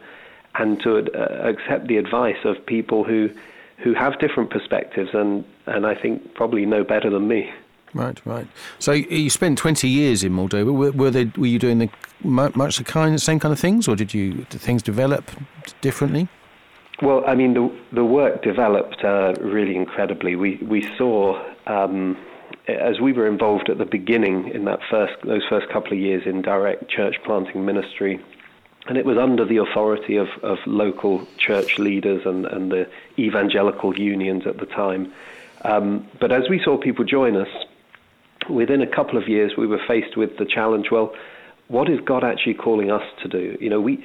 and 0.54 0.80
to 0.82 0.98
uh, 0.98 1.48
accept 1.48 1.88
the 1.88 1.98
advice 1.98 2.38
of 2.44 2.64
people 2.64 3.04
who 3.04 3.30
who 3.78 3.95
have 3.95 4.18
different 4.18 4.50
perspectives 4.50 5.11
and 5.12 5.45
and 5.66 5.87
I 5.87 5.95
think 5.95 6.35
probably 6.35 6.66
know 6.66 6.85
better 6.85 7.11
than 7.11 7.28
me. 7.28 7.50
Right, 7.95 8.21
right. 8.26 8.47
So 8.78 8.92
you 8.92 9.30
spent 9.30 9.59
twenty 9.59 9.88
years 9.88 10.23
in 10.23 10.33
Moldova. 10.33 10.73
Were, 10.73 10.92
were, 10.92 11.11
they, 11.11 11.33
were 11.37 11.47
you 11.47 11.59
doing 11.59 11.78
the 11.78 11.88
much 12.23 12.76
the 12.76 12.85
kind 12.85 13.21
same 13.21 13.38
kind 13.38 13.52
of 13.52 13.61
things, 13.61 13.88
or 13.88 13.97
did 13.97 14.12
you 14.12 14.47
did 14.50 14.61
things 14.61 14.83
develop 14.83 15.30
differently? 15.80 16.28
Well, 17.02 17.25
I 17.26 17.35
mean, 17.35 17.54
the 17.54 17.71
the 17.92 18.04
work 18.04 18.42
developed 18.42 19.04
uh, 19.04 19.35
really 19.40 19.76
incredibly. 19.76 20.37
We 20.37 20.56
we 20.56 20.83
saw 20.99 21.42
um, 21.66 22.16
as 22.68 23.00
we 23.00 23.12
were 23.12 23.28
involved 23.28 23.68
at 23.71 23.78
the 23.78 23.85
beginning 23.85 24.49
in 24.49 24.64
that 24.64 24.80
first 24.90 25.14
those 25.25 25.42
first 25.49 25.68
couple 25.73 25.92
of 25.92 25.99
years 25.99 26.23
in 26.26 26.42
direct 26.42 26.90
church 26.90 27.16
planting 27.25 27.64
ministry, 27.64 28.21
and 28.88 28.96
it 28.96 29.04
was 29.04 29.18
under 29.18 29.44
the 29.44 29.56
authority 29.56 30.16
of, 30.16 30.28
of 30.42 30.58
local 30.66 31.26
church 31.38 31.78
leaders 31.78 32.22
and, 32.24 32.46
and 32.46 32.70
the 32.70 32.88
evangelical 33.18 33.98
unions 33.98 34.46
at 34.46 34.58
the 34.58 34.66
time. 34.66 35.12
Um, 35.62 36.06
but 36.20 36.30
as 36.32 36.48
we 36.48 36.60
saw 36.62 36.78
people 36.78 37.04
join 37.04 37.36
us, 37.36 37.48
within 38.48 38.82
a 38.82 38.86
couple 38.86 39.18
of 39.18 39.28
years, 39.28 39.52
we 39.56 39.66
were 39.66 39.80
faced 39.88 40.16
with 40.16 40.38
the 40.38 40.44
challenge. 40.44 40.90
Well, 40.90 41.14
what 41.68 41.90
is 41.90 41.98
God 42.04 42.22
actually 42.22 42.54
calling 42.54 42.90
us 42.90 43.02
to 43.22 43.28
do? 43.28 43.56
You 43.60 43.70
know, 43.70 43.80
we 43.80 44.04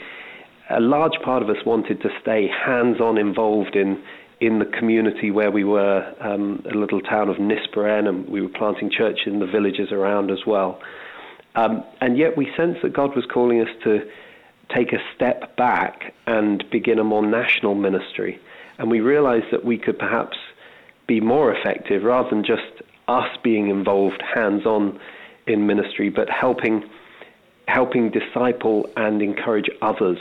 a 0.69 0.79
large 0.79 1.21
part 1.23 1.43
of 1.43 1.49
us 1.49 1.57
wanted 1.65 2.01
to 2.01 2.09
stay 2.21 2.47
hands-on 2.47 3.17
involved 3.17 3.75
in 3.75 4.01
in 4.39 4.57
the 4.57 4.65
community 4.65 5.29
where 5.29 5.51
we 5.51 5.63
were, 5.63 6.15
um, 6.19 6.63
a 6.65 6.75
little 6.75 6.99
town 6.99 7.29
of 7.29 7.35
Nisporeni, 7.35 8.09
and 8.09 8.27
we 8.27 8.41
were 8.41 8.49
planting 8.49 8.89
church 8.89 9.19
in 9.27 9.37
the 9.37 9.45
villages 9.45 9.91
around 9.91 10.31
as 10.31 10.47
well. 10.47 10.81
Um, 11.53 11.83
and 11.99 12.17
yet 12.17 12.35
we 12.35 12.51
sensed 12.57 12.81
that 12.81 12.91
God 12.91 13.15
was 13.15 13.23
calling 13.31 13.61
us 13.61 13.67
to 13.83 14.09
take 14.73 14.93
a 14.93 14.99
step 15.15 15.55
back 15.55 16.13
and 16.27 16.63
begin 16.69 16.99
a 16.99 17.03
more 17.03 17.25
national 17.25 17.75
ministry. 17.75 18.39
And 18.77 18.89
we 18.89 18.99
realized 18.99 19.47
that 19.51 19.65
we 19.65 19.77
could 19.77 19.99
perhaps 19.99 20.37
be 21.07 21.19
more 21.19 21.53
effective 21.53 22.03
rather 22.03 22.29
than 22.29 22.43
just 22.43 22.81
us 23.07 23.29
being 23.43 23.69
involved 23.69 24.21
hands 24.21 24.65
on 24.65 24.99
in 25.47 25.67
ministry, 25.67 26.09
but 26.09 26.29
helping 26.29 26.83
helping 27.67 28.09
disciple 28.09 28.89
and 28.97 29.21
encourage 29.21 29.69
others. 29.81 30.17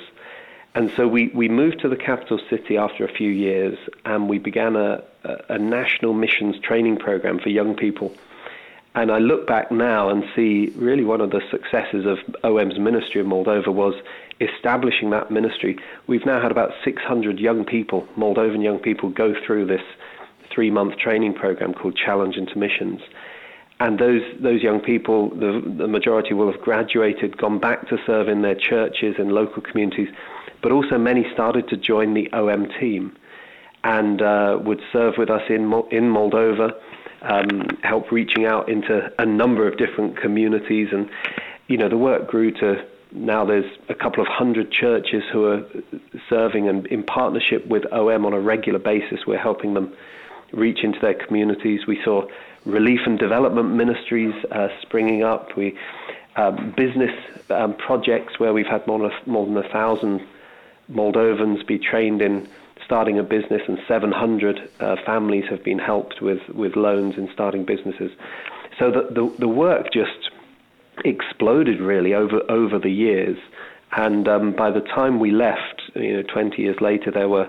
And 0.75 0.93
so 0.95 1.09
we, 1.09 1.29
we 1.35 1.49
moved 1.49 1.81
to 1.81 1.89
the 1.89 1.97
capital 1.97 2.39
city 2.49 2.77
after 2.77 3.05
a 3.05 3.13
few 3.13 3.31
years 3.31 3.77
and 4.05 4.29
we 4.29 4.39
began 4.39 4.77
a, 4.77 5.03
a, 5.25 5.55
a 5.55 5.59
national 5.59 6.15
missions 6.15 6.61
training 6.61 6.99
program 6.99 7.41
for 7.41 7.49
young 7.49 7.75
people. 7.75 8.15
And 8.95 9.11
I 9.11 9.19
look 9.19 9.47
back 9.47 9.73
now 9.73 10.11
and 10.11 10.25
see 10.35 10.73
really 10.77 11.05
one 11.05 11.21
of 11.21 11.31
the 11.31 11.41
successes 11.51 12.07
of 12.07 12.19
OM's 12.45 12.79
ministry 12.79 13.21
in 13.21 13.27
Moldova 13.27 13.69
was 13.69 13.95
establishing 14.41 15.11
that 15.11 15.31
ministry. 15.31 15.77
We've 16.07 16.25
now 16.25 16.41
had 16.41 16.51
about 16.51 16.71
600 16.85 17.39
young 17.39 17.65
people, 17.65 18.07
Moldovan 18.17 18.63
young 18.63 18.79
people, 18.79 19.11
go 19.11 19.35
through 19.47 19.67
this 19.67 19.83
three 20.53 20.71
month 20.71 20.97
training 20.99 21.35
program 21.35 21.75
called 21.75 21.97
Challenge 21.97 22.37
into 22.37 22.59
Missions. 22.59 23.01
And 23.81 23.99
those, 23.99 24.23
those 24.43 24.63
young 24.63 24.81
people, 24.81 25.31
the, 25.31 25.63
the 25.79 25.89
majority 25.89 26.35
will 26.35 26.51
have 26.53 26.61
graduated, 26.61 27.39
gone 27.39 27.59
back 27.59 27.89
to 27.89 27.97
serve 28.07 28.29
in 28.29 28.43
their 28.43 28.55
churches 28.55 29.15
and 29.19 29.33
local 29.33 29.63
communities, 29.63 30.09
but 30.63 30.71
also 30.71 30.99
many 30.99 31.25
started 31.33 31.67
to 31.69 31.79
join 31.79 32.13
the 32.13 32.31
OM 32.33 32.69
team 32.79 33.17
and 33.83 34.21
uh, 34.21 34.59
would 34.63 34.81
serve 34.93 35.15
with 35.17 35.31
us 35.31 35.41
in, 35.49 35.63
in 35.91 36.13
Moldova, 36.13 36.73
um, 37.23 37.69
help 37.83 38.13
reaching 38.13 38.45
out 38.45 38.69
into 38.69 39.11
a 39.19 39.25
number 39.25 39.67
of 39.67 39.79
different 39.79 40.19
communities. 40.19 40.89
And, 40.93 41.09
you 41.69 41.79
know, 41.79 41.89
the 41.89 41.97
work 41.97 42.29
grew 42.29 42.51
to 42.61 42.85
now 43.13 43.45
there's 43.45 43.71
a 43.89 43.95
couple 43.95 44.23
of 44.23 44.29
hundred 44.29 44.71
churches 44.71 45.23
who 45.33 45.47
are 45.47 45.65
serving 46.29 46.69
and 46.69 46.87
in 46.87 47.03
partnership 47.03 47.67
with 47.67 47.85
OM 47.93 48.25
on 48.25 48.33
a 48.33 48.41
regular 48.41 48.79
basis. 48.79 49.27
We're 49.27 49.39
helping 49.39 49.75
them 49.75 49.95
reach 50.53 50.83
into 50.83 50.99
their 51.01 51.15
communities. 51.15 51.87
We 51.87 52.01
saw 52.05 52.27
relief 52.65 53.01
and 53.07 53.19
development 53.19 53.71
ministries 53.71 54.35
uh, 54.51 54.69
springing 54.83 55.23
up. 55.23 55.57
We 55.57 55.77
um, 56.37 56.73
business 56.77 57.11
um, 57.51 57.75
projects 57.75 58.39
where 58.39 58.53
we've 58.53 58.67
had 58.67 58.87
more, 58.87 59.11
more 59.27 59.47
than 59.47 59.57
a 59.57 59.69
thousand 59.69 60.27
Moldovans 60.91 61.67
be 61.67 61.79
trained 61.79 62.23
in 62.23 62.49
starting 62.85 63.19
a 63.19 63.23
business, 63.23 63.63
and 63.69 63.79
700 63.87 64.69
uh, 64.81 64.97
families 65.07 65.45
have 65.49 65.63
been 65.63 65.79
helped 65.79 66.21
with, 66.21 66.41
with 66.49 66.75
loans 66.77 67.17
in 67.17 67.29
starting 67.33 67.65
businesses. 67.65 68.11
So 68.79 68.91
the, 68.91 69.03
the, 69.13 69.37
the 69.41 69.49
work 69.49 69.93
just 69.93 70.30
exploded 71.05 71.81
really 71.81 72.15
over 72.15 72.41
over 72.51 72.79
the 72.79 72.91
years. 72.91 73.39
And 73.93 74.29
um, 74.29 74.55
by 74.55 74.71
the 74.71 74.81
time 74.81 75.19
we 75.19 75.33
left, 75.33 75.83
you 75.97 76.19
know, 76.19 76.23
20 76.23 76.63
years 76.63 76.77
later, 76.81 77.11
there 77.11 77.29
were 77.29 77.49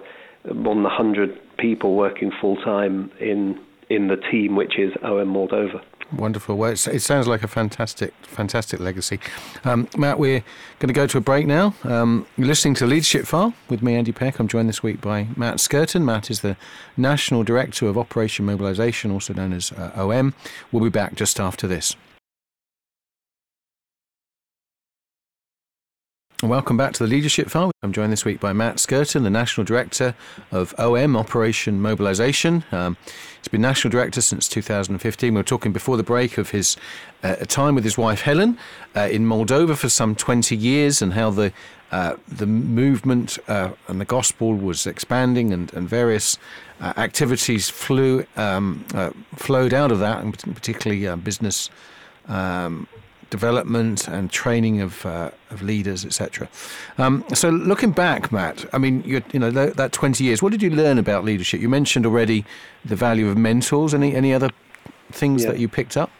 more 0.54 0.74
than 0.74 0.84
100 0.84 1.58
people 1.58 1.96
working 1.96 2.32
full 2.42 2.56
time 2.58 3.12
in 3.20 3.60
in 3.90 4.08
the 4.08 4.16
team, 4.16 4.56
which 4.56 4.80
is 4.80 4.94
OM 5.04 5.34
Moldova. 5.34 5.82
Wonderful. 6.14 6.58
Well, 6.58 6.72
it 6.72 6.78
sounds 6.78 7.28
like 7.28 7.42
a 7.42 7.48
fantastic, 7.48 8.14
fantastic 8.24 8.82
legacy. 8.82 9.20
Um, 9.64 9.88
Matt, 9.98 10.20
we're 10.20 10.44
going 10.80 10.90
to 10.90 10.94
go 10.94 11.08
to 11.08 11.18
a 11.18 11.22
break 11.22 11.48
now. 11.48 11.74
Um, 11.84 12.26
you're 12.36 12.48
listening 12.48 12.74
to 12.76 12.86
Leadership 12.86 13.26
File 13.26 13.54
with 13.70 13.82
me, 13.82 13.96
Andy 13.96 14.12
Peck. 14.12 14.40
I'm 14.40 14.48
joined 14.48 14.68
this 14.68 14.84
week 14.84 15.00
by 15.00 15.28
Matt 15.38 15.58
Skirton. 15.58 16.04
Matt 16.04 16.30
is 16.30 16.42
the 16.42 16.58
National 16.98 17.44
Director 17.44 17.88
of 17.88 17.98
Operation 17.98 18.46
Mobilisation, 18.46 19.12
also 19.12 19.34
known 19.34 19.54
as 19.54 19.72
uh, 19.72 19.92
OM. 19.96 20.34
We'll 20.72 20.84
be 20.84 20.90
back 20.90 21.16
just 21.16 21.40
after 21.40 21.66
this. 21.66 21.96
Welcome 26.50 26.76
back 26.76 26.94
to 26.94 27.04
the 27.04 27.10
Leadership 27.10 27.52
File. 27.52 27.72
I'm 27.84 27.94
joined 27.94 28.12
this 28.12 28.26
week 28.26 28.40
by 28.40 28.52
Matt 28.52 28.78
Skirton, 28.78 29.22
the 29.22 29.30
National 29.30 29.64
Director 29.64 30.16
of 30.52 30.74
OM, 30.80 31.16
Operation 31.16 31.80
Mobilisation. 31.80 32.64
Um, 32.72 32.98
he's 33.38 33.48
been 33.48 33.62
National 33.62 33.92
Director 33.92 34.22
since 34.22 34.48
2015. 34.50 35.34
We 35.34 35.40
were 35.40 35.44
talking 35.44 35.72
before 35.72 35.98
the 35.98 36.04
break 36.04 36.40
of 36.40 36.50
his 36.50 36.78
uh, 37.22 37.36
time 37.46 37.76
with 37.76 37.84
his 37.84 37.96
wife 37.96 38.22
Helen 38.22 38.58
uh, 38.96 39.02
in 39.02 39.28
Moldova 39.28 39.78
for 39.78 39.88
some 39.88 40.16
20 40.16 40.58
years 40.58 41.00
and 41.00 41.14
how 41.14 41.30
the 41.30 41.54
uh, 41.92 42.16
the 42.28 42.48
movement 42.48 43.38
uh, 43.48 43.72
and 43.88 44.02
the 44.02 44.06
gospel 44.06 44.56
was 44.56 44.88
expanding 44.88 45.54
and, 45.54 45.72
and 45.76 45.88
various 45.88 46.40
uh, 46.80 46.94
activities 46.98 47.70
flew 47.70 48.26
um, 48.36 48.84
uh, 48.96 49.12
flowed 49.36 49.76
out 49.76 49.92
of 49.92 50.00
that, 50.00 50.24
and 50.24 50.34
particularly 50.56 51.16
business 51.18 51.70
um, 52.28 52.88
development 53.32 54.08
and 54.08 54.30
training 54.30 54.82
of 54.82 55.04
uh, 55.06 55.32
of 55.50 55.64
leaders, 55.64 56.06
etc. 56.06 56.48
Um, 57.00 57.26
so, 57.34 57.50
looking 57.50 57.92
back, 57.92 58.32
Matt, 58.32 58.66
I 58.74 58.78
mean, 58.78 59.02
you 59.04 59.24
know 59.34 59.50
that, 59.50 59.78
that, 59.78 59.92
twenty 59.92 60.26
years. 60.26 60.44
What 60.44 60.52
did 60.52 60.62
you 60.62 60.70
learn 60.70 61.00
about 61.00 61.24
leadership? 61.24 61.60
You 61.60 61.70
mentioned 61.70 62.06
already 62.06 62.46
the 62.86 62.96
value 62.96 63.28
of 63.28 63.38
mentors. 63.38 63.96
Any 63.96 64.16
any 64.16 64.32
other 64.34 64.50
things 65.12 65.44
yeah. 65.44 65.52
that 65.52 65.60
you 65.60 65.68
picked 65.68 65.98
up? 65.98 66.12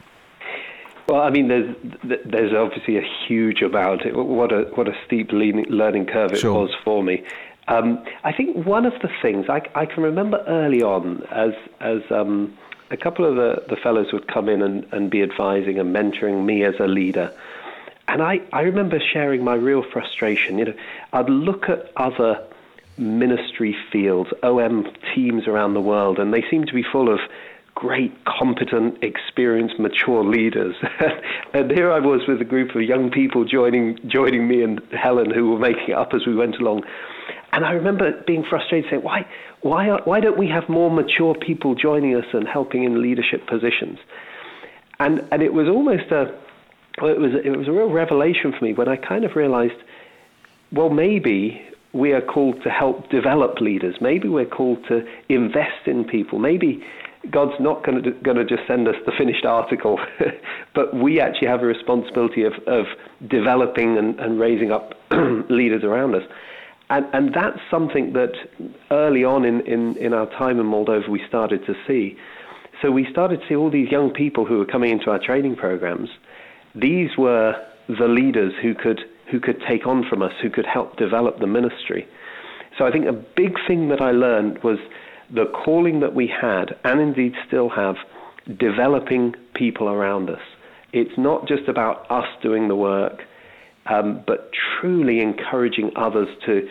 Well, 1.08 1.20
I 1.20 1.30
mean, 1.30 1.48
there's 1.48 1.76
there's 2.02 2.52
obviously 2.52 2.96
a 2.96 3.06
huge 3.26 3.62
amount. 3.62 4.02
What 4.14 4.50
a 4.50 4.62
what 4.74 4.88
a 4.88 4.94
steep 5.06 5.30
learning 5.32 6.06
curve 6.06 6.32
it 6.32 6.40
sure. 6.40 6.54
was 6.54 6.70
for 6.84 7.04
me. 7.04 7.22
Um, 7.68 8.04
I 8.24 8.32
think 8.32 8.66
one 8.66 8.86
of 8.86 8.94
the 9.02 9.08
things 9.22 9.46
I, 9.48 9.60
I, 9.76 9.86
can 9.86 10.02
remember 10.02 10.42
early 10.48 10.82
on 10.82 11.22
as 11.30 11.52
as 11.80 12.00
um, 12.10 12.56
a 12.92 12.96
couple 12.96 13.24
of 13.24 13.36
the, 13.36 13.64
the 13.68 13.76
fellows 13.76 14.12
would 14.12 14.28
come 14.28 14.48
in 14.48 14.62
and, 14.62 14.86
and 14.92 15.10
be 15.10 15.22
advising 15.22 15.78
and 15.78 15.96
mentoring 15.96 16.44
me 16.44 16.62
as 16.62 16.74
a 16.78 16.86
leader. 16.86 17.32
And 18.06 18.22
I, 18.22 18.40
I 18.52 18.60
remember 18.60 19.00
sharing 19.00 19.42
my 19.42 19.54
real 19.54 19.82
frustration. 19.82 20.58
You 20.58 20.66
know, 20.66 20.74
I'd 21.14 21.30
look 21.30 21.70
at 21.70 21.90
other 21.96 22.46
ministry 22.98 23.74
fields, 23.90 24.30
OM 24.42 24.86
teams 25.14 25.48
around 25.48 25.72
the 25.72 25.80
world, 25.80 26.18
and 26.18 26.34
they 26.34 26.44
seem 26.50 26.66
to 26.66 26.74
be 26.74 26.82
full 26.82 27.12
of 27.12 27.20
great, 27.74 28.12
competent, 28.26 29.02
experienced, 29.02 29.78
mature 29.78 30.22
leaders. 30.22 30.76
and 31.54 31.70
here 31.70 31.90
I 31.90 32.00
was 32.00 32.20
with 32.28 32.42
a 32.42 32.44
group 32.44 32.74
of 32.74 32.82
young 32.82 33.10
people 33.10 33.46
joining 33.46 33.98
joining 34.06 34.46
me 34.46 34.62
and 34.62 34.82
Helen, 34.92 35.30
who 35.30 35.50
were 35.50 35.58
making 35.58 35.88
it 35.88 35.96
up 35.96 36.12
as 36.12 36.26
we 36.26 36.34
went 36.34 36.56
along. 36.56 36.84
And 37.52 37.64
I 37.64 37.72
remember 37.72 38.12
being 38.26 38.44
frustrated, 38.48 38.90
saying, 38.90 39.02
"Why, 39.02 39.26
why, 39.60 39.90
are, 39.90 40.00
why 40.04 40.20
don't 40.20 40.38
we 40.38 40.48
have 40.48 40.68
more 40.68 40.90
mature 40.90 41.34
people 41.34 41.74
joining 41.74 42.14
us 42.14 42.24
and 42.32 42.48
helping 42.48 42.84
in 42.84 43.02
leadership 43.02 43.46
positions?" 43.46 43.98
And 44.98 45.26
and 45.30 45.42
it 45.42 45.52
was 45.52 45.68
almost 45.68 46.10
a, 46.10 46.34
well, 47.00 47.12
it 47.12 47.18
was 47.18 47.32
it 47.44 47.56
was 47.56 47.68
a 47.68 47.72
real 47.72 47.90
revelation 47.90 48.52
for 48.58 48.64
me 48.64 48.72
when 48.72 48.88
I 48.88 48.96
kind 48.96 49.24
of 49.24 49.36
realized, 49.36 49.80
well, 50.72 50.88
maybe 50.88 51.60
we 51.92 52.12
are 52.12 52.22
called 52.22 52.62
to 52.62 52.70
help 52.70 53.10
develop 53.10 53.60
leaders. 53.60 53.96
Maybe 54.00 54.28
we're 54.28 54.46
called 54.46 54.86
to 54.88 55.06
invest 55.28 55.86
in 55.86 56.04
people. 56.04 56.38
Maybe 56.38 56.82
God's 57.30 57.60
not 57.60 57.84
going 57.84 58.02
to, 58.02 58.10
going 58.12 58.38
to 58.38 58.44
just 58.44 58.66
send 58.66 58.88
us 58.88 58.96
the 59.06 59.12
finished 59.12 59.44
article, 59.44 60.00
but 60.74 60.94
we 60.94 61.20
actually 61.20 61.48
have 61.48 61.62
a 61.62 61.66
responsibility 61.66 62.44
of, 62.44 62.54
of 62.66 62.86
developing 63.28 63.98
and, 63.98 64.18
and 64.18 64.40
raising 64.40 64.72
up 64.72 64.94
leaders 65.50 65.84
around 65.84 66.14
us. 66.14 66.22
And, 66.92 67.06
and 67.14 67.34
that's 67.34 67.58
something 67.70 68.12
that 68.12 68.32
early 68.90 69.24
on 69.24 69.46
in, 69.46 69.62
in, 69.62 69.96
in 69.96 70.12
our 70.12 70.26
time 70.26 70.60
in 70.60 70.66
Moldova 70.66 71.08
we 71.08 71.22
started 71.26 71.64
to 71.64 71.72
see. 71.86 72.18
So 72.82 72.90
we 72.90 73.06
started 73.10 73.40
to 73.40 73.48
see 73.48 73.56
all 73.56 73.70
these 73.70 73.90
young 73.90 74.10
people 74.10 74.44
who 74.44 74.58
were 74.58 74.66
coming 74.66 74.90
into 74.90 75.10
our 75.10 75.18
training 75.18 75.56
programs. 75.56 76.10
These 76.74 77.16
were 77.16 77.54
the 77.88 78.08
leaders 78.08 78.52
who 78.60 78.74
could, 78.74 79.00
who 79.30 79.40
could 79.40 79.62
take 79.66 79.86
on 79.86 80.04
from 80.06 80.20
us, 80.20 80.32
who 80.42 80.50
could 80.50 80.66
help 80.66 80.98
develop 80.98 81.40
the 81.40 81.46
ministry. 81.46 82.06
So 82.76 82.84
I 82.84 82.90
think 82.90 83.06
a 83.06 83.12
big 83.12 83.54
thing 83.66 83.88
that 83.88 84.02
I 84.02 84.10
learned 84.10 84.62
was 84.62 84.78
the 85.34 85.46
calling 85.64 86.00
that 86.00 86.14
we 86.14 86.26
had, 86.26 86.76
and 86.84 87.00
indeed 87.00 87.32
still 87.46 87.70
have, 87.70 87.96
developing 88.58 89.34
people 89.54 89.88
around 89.88 90.28
us. 90.28 90.42
It's 90.92 91.16
not 91.16 91.48
just 91.48 91.68
about 91.68 92.10
us 92.10 92.26
doing 92.42 92.68
the 92.68 92.76
work, 92.76 93.22
um, 93.86 94.22
but 94.26 94.50
truly 94.52 95.20
encouraging 95.20 95.92
others 95.96 96.28
to 96.46 96.68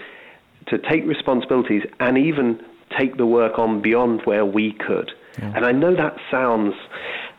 to 0.68 0.78
take 0.78 1.06
responsibilities 1.06 1.84
and 2.00 2.18
even 2.18 2.64
take 2.98 3.18
the 3.18 3.26
work 3.26 3.58
on 3.58 3.82
beyond 3.82 4.22
where 4.26 4.46
we 4.46 4.72
could. 4.74 5.12
Yeah. 5.40 5.54
And 5.56 5.66
I 5.66 5.72
know 5.72 5.96
that 5.96 6.18
sounds 6.30 6.76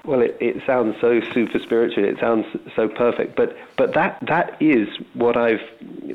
well, 0.04 0.20
it, 0.20 0.36
it 0.40 0.62
sounds 0.66 0.96
so 1.00 1.20
super 1.32 1.60
spiritual. 1.60 2.04
It 2.04 2.18
sounds 2.18 2.46
so 2.74 2.88
perfect, 2.88 3.36
but 3.36 3.56
but 3.76 3.94
that 3.94 4.18
that 4.26 4.56
is 4.60 4.88
what 5.14 5.36
I've 5.36 5.62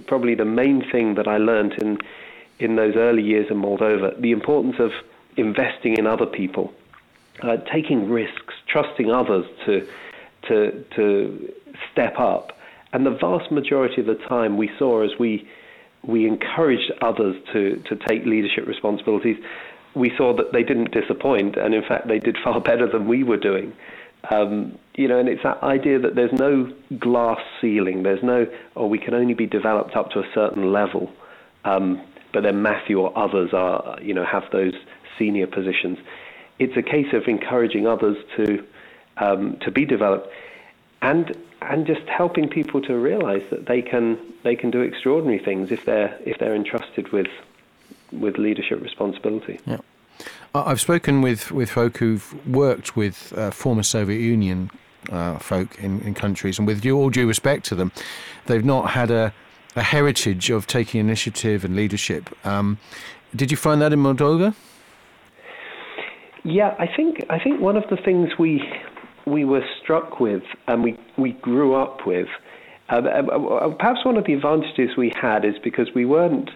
probably 0.07 0.35
the 0.35 0.45
main 0.45 0.89
thing 0.89 1.15
that 1.15 1.27
I 1.27 1.37
learned 1.37 1.73
in 1.73 1.99
in 2.59 2.75
those 2.75 2.95
early 2.95 3.23
years 3.23 3.49
in 3.49 3.61
Moldova. 3.61 4.19
The 4.19 4.31
importance 4.31 4.75
of 4.79 4.91
investing 5.37 5.97
in 5.97 6.05
other 6.05 6.25
people, 6.25 6.73
uh, 7.41 7.57
taking 7.71 8.09
risks, 8.09 8.55
trusting 8.67 9.09
others 9.09 9.45
to 9.65 9.87
to 10.47 10.85
to 10.95 11.53
step 11.91 12.19
up, 12.19 12.56
and 12.93 13.05
the 13.05 13.11
vast 13.11 13.51
majority 13.51 14.01
of 14.01 14.07
the 14.07 14.15
time 14.27 14.57
we 14.57 14.69
saw 14.77 15.03
as 15.03 15.11
we 15.19 15.47
we 16.03 16.25
encouraged 16.25 16.91
others 17.01 17.35
to, 17.51 17.75
to 17.89 17.95
take 18.07 18.25
leadership 18.25 18.65
responsibilities, 18.65 19.35
we 19.93 20.11
saw 20.17 20.35
that 20.35 20.53
they 20.53 20.63
didn't 20.63 20.91
disappoint, 20.91 21.57
and 21.57 21.73
in 21.73 21.81
fact, 21.81 22.07
they 22.07 22.19
did 22.19 22.37
far 22.43 22.61
better 22.61 22.89
than 22.89 23.07
we 23.07 23.23
were 23.23 23.37
doing. 23.37 23.73
Um, 24.31 24.77
you 24.95 25.07
know, 25.07 25.19
and 25.19 25.29
it's 25.29 25.43
that 25.43 25.61
idea 25.63 25.99
that 25.99 26.15
there's 26.15 26.33
no 26.33 26.71
glass 26.99 27.39
ceiling. 27.61 28.03
There's 28.03 28.23
no, 28.23 28.41
or 28.75 28.85
oh, 28.85 28.87
we 28.87 28.99
can 28.99 29.13
only 29.13 29.33
be 29.33 29.45
developed 29.45 29.95
up 29.95 30.11
to 30.11 30.19
a 30.19 30.29
certain 30.33 30.71
level. 30.71 31.11
Um, 31.65 32.01
but 32.33 32.43
then 32.43 32.61
Matthew 32.61 32.99
or 32.99 33.17
others 33.17 33.51
are, 33.53 33.97
you 34.01 34.13
know, 34.13 34.25
have 34.25 34.43
those 34.51 34.73
senior 35.17 35.47
positions. 35.47 35.97
It's 36.59 36.75
a 36.75 36.81
case 36.81 37.13
of 37.13 37.23
encouraging 37.27 37.87
others 37.87 38.17
to 38.37 38.65
um, 39.17 39.57
to 39.61 39.71
be 39.71 39.85
developed, 39.85 40.27
and 41.01 41.35
and 41.61 41.87
just 41.87 42.07
helping 42.07 42.47
people 42.47 42.81
to 42.81 42.95
realise 42.95 43.43
that 43.49 43.65
they 43.65 43.81
can 43.81 44.17
they 44.43 44.55
can 44.55 44.71
do 44.71 44.81
extraordinary 44.81 45.39
things 45.39 45.71
if 45.71 45.85
they're 45.85 46.17
if 46.25 46.37
they're 46.39 46.55
entrusted 46.55 47.11
with 47.11 47.27
with 48.11 48.37
leadership 48.37 48.81
responsibility. 48.81 49.59
Yeah. 49.65 49.77
I've 50.55 50.81
spoken 50.81 51.21
with, 51.21 51.51
with 51.51 51.69
folk 51.69 51.97
who've 51.97 52.47
worked 52.47 52.95
with 52.95 53.33
uh, 53.37 53.51
former 53.51 53.83
Soviet 53.83 54.19
Union 54.19 54.71
uh, 55.11 55.37
folk 55.37 55.77
in, 55.79 56.01
in 56.01 56.13
countries, 56.13 56.57
and 56.57 56.67
with 56.67 56.81
due, 56.81 56.97
all 56.97 57.09
due 57.09 57.27
respect 57.27 57.65
to 57.65 57.75
them, 57.75 57.91
they've 58.47 58.65
not 58.65 58.91
had 58.91 59.11
a, 59.11 59.33
a 59.75 59.83
heritage 59.83 60.49
of 60.49 60.65
taking 60.67 60.99
initiative 60.99 61.63
and 61.63 61.75
leadership. 61.75 62.29
Um, 62.45 62.79
did 63.35 63.51
you 63.51 63.57
find 63.57 63.81
that 63.81 63.93
in 63.93 63.99
Moldova? 63.99 64.55
Yeah, 66.43 66.75
I 66.79 66.87
think 66.87 67.25
I 67.29 67.39
think 67.39 67.59
one 67.59 67.75
of 67.75 67.83
the 67.89 67.97
things 67.97 68.29
we 68.39 68.63
we 69.25 69.43
were 69.43 69.63
struck 69.81 70.21
with 70.21 70.43
and 70.67 70.81
we 70.81 70.97
we 71.17 71.33
grew 71.33 71.75
up 71.75 72.05
with, 72.05 72.27
uh, 72.89 72.95
uh, 72.95 73.69
perhaps 73.75 74.05
one 74.05 74.17
of 74.17 74.25
the 74.25 74.33
advantages 74.33 74.95
we 74.97 75.11
had 75.19 75.43
is 75.43 75.55
because 75.63 75.87
we 75.93 76.05
weren't 76.05 76.49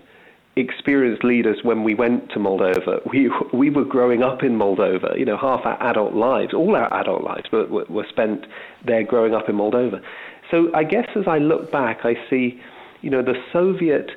experienced 0.56 1.24
leaders 1.24 1.60
when 1.64 1.84
we 1.84 1.96
went 1.96 2.30
to 2.30 2.40
Moldova. 2.40 3.02
We 3.12 3.32
we 3.54 3.70
were 3.70 3.86
growing 3.86 4.24
up 4.24 4.44
in 4.44 4.58
Moldova. 4.58 5.18
You 5.18 5.26
know, 5.26 5.38
half 5.38 5.66
our 5.66 5.82
adult 5.82 6.14
lives, 6.14 6.54
all 6.54 6.76
our 6.76 6.94
adult 6.94 7.24
lives, 7.24 7.52
were, 7.52 7.66
were 7.68 8.06
spent 8.10 8.46
there 8.86 9.04
growing 9.04 9.34
up 9.34 9.50
in 9.50 9.56
Moldova. 9.56 10.02
So 10.50 10.70
I 10.74 10.84
guess 10.84 11.08
as 11.16 11.28
I 11.28 11.38
look 11.38 11.72
back, 11.72 12.00
I 12.04 12.16
see, 12.30 12.60
you 13.02 13.10
know, 13.10 13.22
the 13.22 13.36
Soviet 13.54 14.12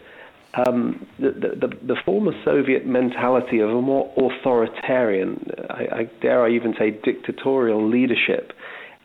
um, 0.66 1.06
the, 1.18 1.30
the, 1.30 1.68
the, 1.82 1.96
former 2.04 2.32
Soviet 2.44 2.86
mentality 2.86 3.58
of 3.58 3.70
a 3.70 3.82
more 3.82 4.12
authoritarian, 4.16 5.50
I, 5.68 5.88
I 5.92 6.04
dare 6.22 6.44
I 6.44 6.50
even 6.50 6.74
say 6.78 6.92
dictatorial 6.92 7.88
leadership, 7.88 8.52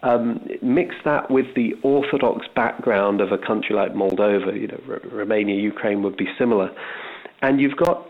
um, 0.01 0.48
mix 0.62 0.96
that 1.03 1.29
with 1.29 1.53
the 1.56 1.74
orthodox 1.84 2.48
background 2.56 3.22
of 3.22 3.32
a 3.32 3.38
country 3.38 3.75
like 3.75 3.94
Moldova, 3.94 4.60
you 4.60 4.68
know, 4.68 4.82
R- 4.88 5.01
Romania, 5.12 5.60
Ukraine 5.62 6.03
would 6.03 6.18
be 6.18 6.27
similar, 6.38 6.72
and 7.41 7.60
you've 7.60 7.77
got 7.77 8.08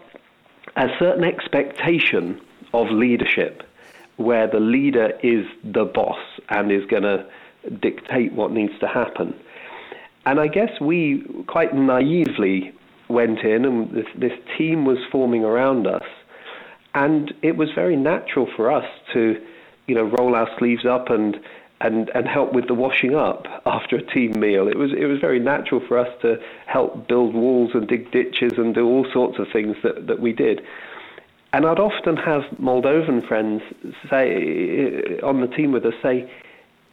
a 0.76 0.88
certain 1.00 1.24
expectation 1.24 2.40
of 2.74 2.90
leadership 2.92 3.64
where 4.18 4.48
the 4.48 4.60
leader 4.60 5.18
is 5.24 5.46
the 5.64 5.86
boss 5.86 6.20
and 6.50 6.72
is 6.72 6.86
going 6.86 7.04
to 7.04 7.26
dictate 7.82 8.34
what 8.34 8.52
needs 8.52 8.78
to 8.80 8.88
happen. 8.88 9.34
And 10.26 10.40
I 10.40 10.48
guess 10.48 10.70
we 10.80 11.24
quite 11.48 11.74
naively 11.74 12.74
went 13.08 13.40
in, 13.40 13.66
and 13.66 13.92
this, 13.92 14.06
this 14.16 14.34
team 14.58 14.86
was 14.86 14.98
forming 15.12 15.44
around 15.44 15.88
us, 15.88 16.04
and 16.94 17.34
it 17.42 17.56
was 17.56 17.70
very 17.74 17.96
natural 17.96 18.48
for 18.56 18.72
us 18.72 18.86
to, 19.14 19.42
you 19.88 19.96
know, 19.96 20.04
roll 20.20 20.36
our 20.36 20.50
sleeves 20.60 20.86
up 20.86 21.10
and 21.10 21.40
and 21.82 22.10
and 22.14 22.28
help 22.28 22.54
with 22.54 22.68
the 22.68 22.74
washing 22.74 23.16
up 23.16 23.46
after 23.66 23.96
a 23.96 24.02
team 24.02 24.40
meal. 24.40 24.68
It 24.68 24.78
was 24.78 24.92
it 24.98 25.06
was 25.06 25.20
very 25.20 25.40
natural 25.40 25.82
for 25.88 25.98
us 25.98 26.10
to 26.22 26.38
help 26.66 27.08
build 27.08 27.34
walls 27.34 27.72
and 27.74 27.88
dig 27.88 28.12
ditches 28.12 28.54
and 28.58 28.74
do 28.76 28.86
all 28.86 29.06
sorts 29.12 29.40
of 29.40 29.48
things 29.52 29.78
that 29.84 30.08
that 30.08 30.20
we 30.20 30.34
did. 30.34 30.62
And 31.52 31.66
I'd 31.66 31.80
often 31.80 32.16
have 32.16 32.44
Moldovan 32.62 33.28
friends 33.28 33.64
say 34.10 35.20
on 35.24 35.42
the 35.42 35.48
team 35.48 35.72
with 35.72 35.84
us 35.84 35.96
say, 36.04 36.30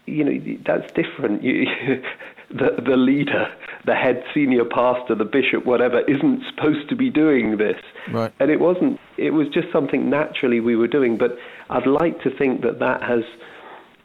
you 0.07 0.25
know, 0.25 0.57
that's 0.65 0.91
different. 0.93 1.43
You, 1.43 1.67
the, 2.51 2.81
the 2.83 2.97
leader, 2.97 3.49
the 3.85 3.95
head 3.95 4.23
senior 4.33 4.65
pastor, 4.65 5.15
the 5.15 5.25
bishop, 5.25 5.67
whatever, 5.67 6.01
isn't 6.03 6.43
supposed 6.49 6.89
to 6.89 6.97
be 6.97 7.11
doing 7.11 7.59
this. 7.59 7.81
Right. 8.11 8.33
And 8.39 8.51
it 8.51 8.61
wasn't, 8.61 9.01
it 9.19 9.33
was 9.33 9.49
just 9.49 9.71
something 9.73 10.09
naturally 10.09 10.61
we 10.61 10.77
were 10.77 10.89
doing. 10.89 11.19
But 11.19 11.37
I'd 11.69 11.87
like 11.87 12.23
to 12.23 12.31
think 12.31 12.63
that 12.63 12.79
that 12.79 13.03
has, 13.03 13.25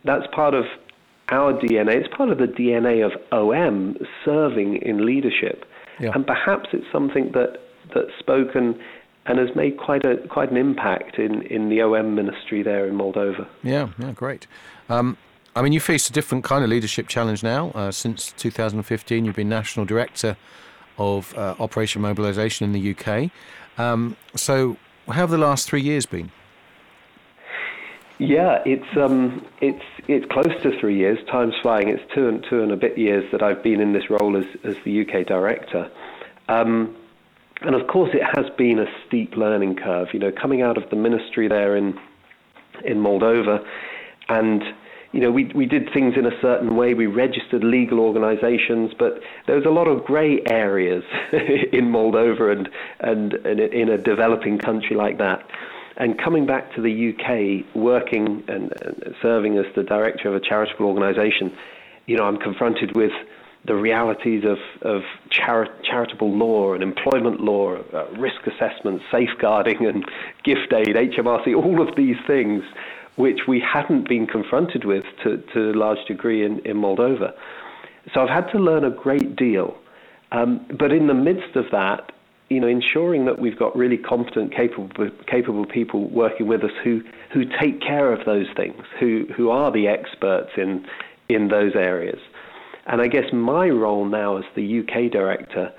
that's 0.03 0.25
part 0.33 0.53
of 0.53 0.65
our 1.29 1.53
DNA. 1.53 1.95
It's 1.95 2.13
part 2.15 2.29
of 2.29 2.37
the 2.37 2.47
DNA 2.47 3.05
of 3.05 3.13
OM 3.31 3.97
serving 4.25 4.77
in 4.77 5.05
leadership. 5.05 5.65
Yeah. 5.99 6.11
And 6.13 6.25
perhaps 6.25 6.69
it's 6.73 6.85
something 6.91 7.31
that, 7.33 7.59
that's 7.93 8.11
spoken 8.19 8.79
and 9.25 9.37
has 9.37 9.55
made 9.55 9.77
quite 9.77 10.03
a 10.03 10.17
quite 10.29 10.49
an 10.49 10.57
impact 10.57 11.19
in, 11.19 11.43
in 11.43 11.69
the 11.69 11.81
OM 11.81 12.15
ministry 12.15 12.63
there 12.63 12.87
in 12.87 12.95
Moldova. 12.95 13.47
Yeah, 13.63 13.89
yeah, 13.99 14.13
great. 14.13 14.47
Um, 14.89 15.17
I 15.55 15.61
mean, 15.61 15.73
you 15.73 15.79
faced 15.79 16.09
a 16.09 16.13
different 16.13 16.43
kind 16.43 16.63
of 16.63 16.69
leadership 16.69 17.07
challenge 17.07 17.43
now. 17.43 17.71
Uh, 17.71 17.91
since 17.91 18.33
2015, 18.37 19.25
you've 19.25 19.35
been 19.35 19.49
national 19.49 19.85
director 19.85 20.37
of 20.97 21.37
uh, 21.37 21.55
Operation 21.59 22.01
Mobilisation 22.01 22.65
in 22.65 22.71
the 22.71 22.95
UK. 22.95 23.31
Um, 23.77 24.15
so, 24.35 24.77
how 25.07 25.13
have 25.13 25.29
the 25.29 25.37
last 25.37 25.67
three 25.67 25.81
years 25.81 26.05
been? 26.05 26.31
Yeah, 28.21 28.61
it's 28.67 28.85
um, 28.97 29.43
it's 29.61 29.83
it's 30.07 30.31
close 30.31 30.53
to 30.61 30.79
three 30.79 30.95
years. 30.95 31.17
Time's 31.31 31.55
flying. 31.63 31.89
It's 31.89 32.03
two 32.13 32.27
and 32.27 32.45
two 32.47 32.61
and 32.61 32.71
a 32.71 32.75
bit 32.75 32.95
years 32.95 33.25
that 33.31 33.41
I've 33.41 33.63
been 33.63 33.81
in 33.81 33.93
this 33.93 34.11
role 34.11 34.37
as 34.37 34.45
as 34.63 34.75
the 34.85 35.01
UK 35.01 35.25
director. 35.25 35.89
Um, 36.47 36.95
and 37.61 37.73
of 37.73 37.87
course, 37.87 38.11
it 38.13 38.21
has 38.21 38.45
been 38.59 38.77
a 38.77 38.85
steep 39.07 39.35
learning 39.35 39.77
curve. 39.77 40.09
You 40.13 40.19
know, 40.19 40.31
coming 40.31 40.61
out 40.61 40.77
of 40.77 40.87
the 40.91 40.95
ministry 40.95 41.47
there 41.47 41.75
in 41.75 41.99
in 42.85 42.99
Moldova, 42.99 43.65
and 44.29 44.61
you 45.13 45.19
know, 45.19 45.31
we, 45.31 45.45
we 45.55 45.65
did 45.65 45.91
things 45.91 46.13
in 46.15 46.27
a 46.27 46.41
certain 46.41 46.75
way. 46.75 46.93
We 46.93 47.07
registered 47.07 47.63
legal 47.63 47.99
organizations, 47.99 48.91
but 48.99 49.19
there 49.47 49.55
was 49.55 49.65
a 49.65 49.71
lot 49.71 49.87
of 49.87 50.05
gray 50.05 50.41
areas 50.47 51.03
in 51.33 51.91
Moldova 51.91 52.51
and, 52.51 52.69
and, 52.99 53.33
and 53.33 53.59
in 53.59 53.89
a 53.89 53.97
developing 53.97 54.59
country 54.59 54.95
like 54.95 55.17
that. 55.17 55.43
And 56.01 56.17
coming 56.17 56.47
back 56.47 56.73
to 56.73 56.81
the 56.81 57.13
UK, 57.13 57.75
working 57.75 58.43
and, 58.47 58.73
serving 59.21 59.59
as 59.59 59.67
the 59.75 59.83
director 59.83 60.29
of 60.29 60.33
a 60.33 60.39
charitable 60.39 60.87
organization, 60.87 61.55
you 62.07 62.17
know, 62.17 62.23
I'm 62.23 62.37
confronted 62.37 62.95
with 62.95 63.11
the 63.65 63.75
realities 63.75 64.43
of, 64.43 64.57
of 64.81 65.03
chari- 65.29 65.69
charitable 65.83 66.35
law 66.35 66.73
and 66.73 66.81
employment 66.81 67.41
law, 67.41 67.75
uh, 67.75 68.07
risk 68.17 68.47
assessment, 68.47 69.03
safeguarding, 69.11 69.85
and 69.85 70.03
gift 70.43 70.73
aid, 70.73 70.95
HMRC, 70.95 71.55
all 71.55 71.87
of 71.87 71.95
these 71.95 72.17
things 72.25 72.63
which 73.15 73.41
we 73.47 73.59
hadn't 73.59 74.09
been 74.09 74.25
confronted 74.25 74.85
with 74.85 75.05
to, 75.23 75.37
to 75.53 75.69
a 75.69 75.75
large 75.77 76.03
degree 76.07 76.43
in, 76.43 76.57
in 76.65 76.77
Moldova. 76.77 77.31
So 78.11 78.21
I've 78.21 78.29
had 78.29 78.51
to 78.53 78.57
learn 78.57 78.85
a 78.85 78.89
great 78.89 79.35
deal. 79.35 79.77
Um, 80.31 80.65
but 80.79 80.91
in 80.91 81.05
the 81.05 81.13
midst 81.13 81.55
of 81.55 81.65
that, 81.71 82.11
you 82.51 82.59
know, 82.59 82.67
ensuring 82.67 83.25
that 83.25 83.39
we've 83.39 83.57
got 83.57 83.73
really 83.77 83.97
competent, 83.97 84.53
capable, 84.53 85.09
capable 85.25 85.65
people 85.65 86.09
working 86.09 86.47
with 86.47 86.65
us 86.65 86.71
who, 86.83 87.01
who 87.31 87.45
take 87.45 87.79
care 87.79 88.11
of 88.11 88.25
those 88.25 88.47
things, 88.57 88.83
who, 88.99 89.25
who 89.37 89.49
are 89.49 89.71
the 89.71 89.87
experts 89.87 90.51
in, 90.57 90.85
in 91.29 91.47
those 91.47 91.75
areas. 91.75 92.19
And 92.87 93.01
I 93.01 93.07
guess 93.07 93.31
my 93.31 93.69
role 93.69 94.03
now 94.03 94.35
as 94.35 94.43
the 94.53 94.79
UK 94.81 95.09
director 95.09 95.71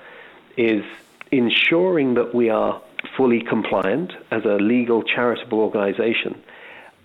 is 0.57 0.83
ensuring 1.31 2.15
that 2.15 2.33
we 2.33 2.49
are 2.49 2.81
fully 3.15 3.43
compliant 3.43 4.11
as 4.31 4.43
a 4.43 4.55
legal 4.55 5.03
charitable 5.03 5.59
organization 5.59 6.41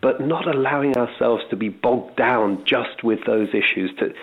but 0.00 0.20
not 0.20 0.46
allowing 0.46 0.96
ourselves 0.96 1.42
to 1.50 1.56
be 1.56 1.68
bogged 1.68 2.16
down 2.16 2.64
just 2.64 3.02
with 3.02 3.18
those 3.26 3.48
issues, 3.48 3.90
to, 3.98 4.14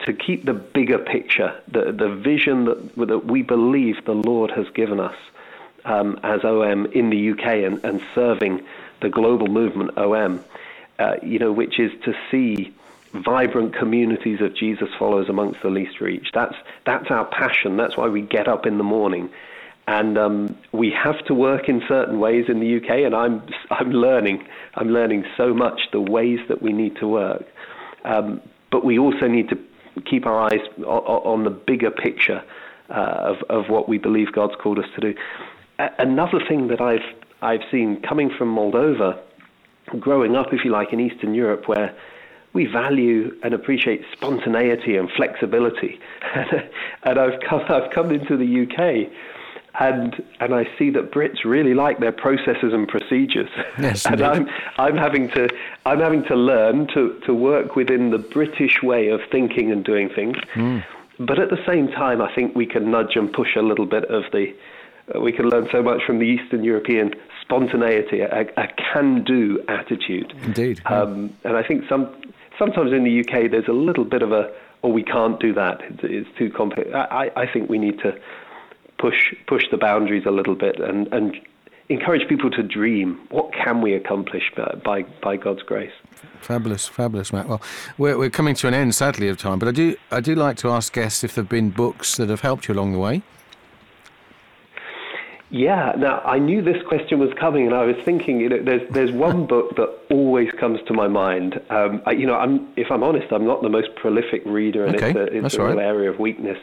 to 0.00 0.12
keep 0.12 0.44
the 0.44 0.52
bigger 0.52 0.98
picture, 0.98 1.60
the, 1.68 1.92
the 1.92 2.08
vision 2.08 2.64
that, 2.66 2.96
that 2.96 3.26
we 3.26 3.42
believe 3.42 4.04
the 4.04 4.12
Lord 4.12 4.50
has 4.50 4.66
given 4.74 5.00
us 5.00 5.16
um, 5.84 6.18
as 6.22 6.44
OM 6.44 6.86
in 6.86 7.10
the 7.10 7.30
UK 7.30 7.64
and, 7.64 7.84
and 7.84 8.02
serving 8.14 8.64
the 9.00 9.08
global 9.08 9.46
movement 9.46 9.96
OM, 9.96 10.44
uh, 10.98 11.16
you 11.22 11.38
know, 11.38 11.52
which 11.52 11.78
is 11.78 11.92
to 12.04 12.14
see 12.30 12.74
vibrant 13.12 13.74
communities 13.74 14.40
of 14.40 14.54
Jesus 14.54 14.88
followers 14.98 15.28
amongst 15.28 15.62
the 15.62 15.70
least 15.70 16.00
reached. 16.00 16.34
That's, 16.34 16.56
that's 16.84 17.10
our 17.10 17.24
passion. 17.26 17.76
That's 17.76 17.96
why 17.96 18.08
we 18.08 18.22
get 18.22 18.48
up 18.48 18.66
in 18.66 18.78
the 18.78 18.84
morning 18.84 19.30
and 19.86 20.16
um, 20.16 20.56
we 20.72 20.90
have 20.90 21.22
to 21.26 21.34
work 21.34 21.68
in 21.68 21.82
certain 21.86 22.18
ways 22.18 22.46
in 22.48 22.60
the 22.60 22.76
UK. 22.76 23.04
And 23.04 23.14
I'm 23.14 23.42
I'm 23.70 23.90
learning 23.90 24.46
I'm 24.74 24.88
learning 24.88 25.26
so 25.36 25.52
much 25.52 25.80
the 25.92 26.00
ways 26.00 26.40
that 26.48 26.62
we 26.62 26.72
need 26.72 26.96
to 26.96 27.08
work. 27.08 27.46
Um, 28.04 28.40
but 28.70 28.84
we 28.84 28.98
also 28.98 29.28
need 29.28 29.48
to 29.50 29.58
keep 30.02 30.26
our 30.26 30.40
eyes 30.40 30.60
on, 30.86 31.44
the 31.44 31.50
bigger 31.50 31.90
picture 31.90 32.42
uh, 32.90 32.92
of 32.92 33.36
of 33.48 33.68
what 33.68 33.88
we 33.88 33.98
believe 33.98 34.32
God's 34.32 34.54
called 34.60 34.78
us 34.78 34.86
to 34.94 35.00
do. 35.00 35.14
Another 35.78 36.40
thing 36.46 36.68
that 36.68 36.80
I've 36.80 37.04
I've 37.42 37.62
seen 37.70 38.00
coming 38.02 38.30
from 38.30 38.54
Moldova, 38.54 39.18
growing 39.98 40.36
up, 40.36 40.52
if 40.52 40.64
you 40.64 40.70
like, 40.70 40.92
in 40.92 41.00
Eastern 41.00 41.34
Europe, 41.34 41.68
where 41.68 41.94
we 42.54 42.66
value 42.66 43.36
and 43.42 43.52
appreciate 43.52 44.04
spontaneity 44.12 44.96
and 44.96 45.10
flexibility. 45.10 46.00
and 47.02 47.18
I've 47.18 47.40
come, 47.40 47.62
I've 47.68 47.90
come 47.90 48.12
into 48.12 48.36
the 48.36 48.62
UK 48.62 49.12
and 49.80 50.22
and 50.40 50.54
I 50.54 50.66
see 50.78 50.90
that 50.90 51.10
Brits 51.10 51.44
really 51.44 51.74
like 51.74 51.98
their 51.98 52.12
processes 52.12 52.72
and 52.72 52.86
procedures. 52.86 53.50
Yes, 53.78 54.06
and 54.10 54.22
I'm 54.22 54.48
I'm 54.78 54.96
having 54.96 55.28
to 55.30 55.48
I'm 55.84 56.00
having 56.00 56.24
to 56.24 56.36
learn 56.36 56.86
to 56.94 57.20
to 57.26 57.34
work 57.34 57.76
within 57.76 58.10
the 58.10 58.18
British 58.18 58.82
way 58.82 59.08
of 59.08 59.20
thinking 59.30 59.72
and 59.72 59.84
doing 59.84 60.08
things. 60.08 60.36
Mm. 60.54 60.84
But 61.18 61.38
at 61.38 61.50
the 61.50 61.58
same 61.66 61.88
time, 61.88 62.20
I 62.20 62.32
think 62.34 62.54
we 62.54 62.66
can 62.66 62.90
nudge 62.90 63.16
and 63.16 63.32
push 63.32 63.56
a 63.56 63.62
little 63.62 63.86
bit 63.86 64.04
of 64.04 64.24
the. 64.32 64.54
Uh, 65.14 65.20
we 65.20 65.32
can 65.32 65.48
learn 65.50 65.68
so 65.70 65.82
much 65.82 66.02
from 66.06 66.18
the 66.18 66.24
Eastern 66.24 66.64
European 66.64 67.14
spontaneity, 67.42 68.20
a, 68.20 68.46
a 68.56 68.68
can-do 68.92 69.62
attitude. 69.68 70.32
Indeed. 70.44 70.80
Yeah. 70.82 71.02
Um, 71.02 71.36
and 71.44 71.56
I 71.56 71.62
think 71.62 71.84
some 71.88 72.14
sometimes 72.58 72.92
in 72.92 73.04
the 73.04 73.20
UK 73.20 73.50
there's 73.50 73.68
a 73.68 73.72
little 73.72 74.04
bit 74.04 74.22
of 74.22 74.32
a, 74.32 74.50
oh, 74.82 74.88
we 74.88 75.02
can't 75.02 75.38
do 75.40 75.52
that. 75.54 75.82
It's, 75.82 76.00
it's 76.04 76.38
too 76.38 76.50
complex. 76.50 76.88
I, 76.94 77.30
I 77.36 77.46
think 77.52 77.68
we 77.68 77.78
need 77.78 77.98
to 77.98 78.18
push 79.04 79.34
push 79.46 79.64
the 79.70 79.76
boundaries 79.76 80.24
a 80.24 80.30
little 80.30 80.54
bit 80.54 80.80
and, 80.80 81.12
and 81.12 81.36
encourage 81.90 82.26
people 82.26 82.50
to 82.50 82.62
dream. 82.62 83.20
What 83.28 83.52
can 83.52 83.82
we 83.82 83.92
accomplish 83.92 84.50
by 84.56 85.02
by 85.22 85.36
God's 85.36 85.62
grace? 85.62 85.92
Fabulous, 86.40 86.88
fabulous, 86.88 87.30
Matt. 87.32 87.46
Well, 87.46 87.60
we're, 87.98 88.16
we're 88.16 88.30
coming 88.30 88.54
to 88.56 88.68
an 88.68 88.72
end, 88.72 88.94
sadly, 88.94 89.28
of 89.28 89.36
time, 89.36 89.58
but 89.58 89.68
I 89.68 89.72
do 89.72 89.96
I 90.10 90.20
do 90.20 90.34
like 90.34 90.56
to 90.58 90.70
ask 90.70 90.92
guests 90.94 91.22
if 91.22 91.34
there 91.34 91.44
have 91.44 91.50
been 91.50 91.68
books 91.68 92.16
that 92.16 92.30
have 92.30 92.40
helped 92.40 92.66
you 92.66 92.74
along 92.74 92.92
the 92.94 92.98
way. 92.98 93.22
Yeah. 95.50 95.92
Now 95.98 96.20
I 96.20 96.38
knew 96.38 96.62
this 96.62 96.82
question 96.88 97.18
was 97.18 97.32
coming, 97.38 97.66
and 97.66 97.74
I 97.74 97.84
was 97.84 97.96
thinking, 98.06 98.40
you 98.40 98.48
know, 98.48 98.62
there's 98.62 98.90
there's 98.90 99.12
one 99.12 99.46
book 99.54 99.76
that 99.76 99.90
always 100.10 100.50
comes 100.52 100.80
to 100.88 100.94
my 100.94 101.08
mind. 101.08 101.60
Um, 101.68 102.02
I, 102.06 102.12
you 102.12 102.26
know, 102.26 102.36
I'm 102.36 102.72
if 102.76 102.90
I'm 102.90 103.02
honest, 103.02 103.30
I'm 103.32 103.46
not 103.46 103.60
the 103.60 103.68
most 103.68 103.94
prolific 103.96 104.42
reader, 104.46 104.86
and 104.86 104.96
okay, 104.96 105.10
it's 105.10 105.18
a, 105.18 105.44
it's 105.44 105.54
a 105.56 105.64
real 105.64 105.76
right. 105.76 105.86
area 105.86 106.10
of 106.10 106.18
weakness. 106.18 106.58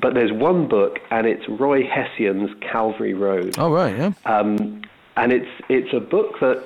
But 0.00 0.14
there's 0.14 0.32
one 0.32 0.68
book, 0.68 0.98
and 1.10 1.26
it's 1.26 1.48
Roy 1.48 1.82
Hession's 1.86 2.50
Calvary 2.60 3.14
Road. 3.14 3.56
Oh 3.58 3.72
right, 3.72 3.96
yeah. 3.96 4.12
Um, 4.24 4.82
and 5.16 5.32
it's 5.32 5.48
it's 5.68 5.92
a 5.94 6.00
book 6.00 6.38
that 6.40 6.62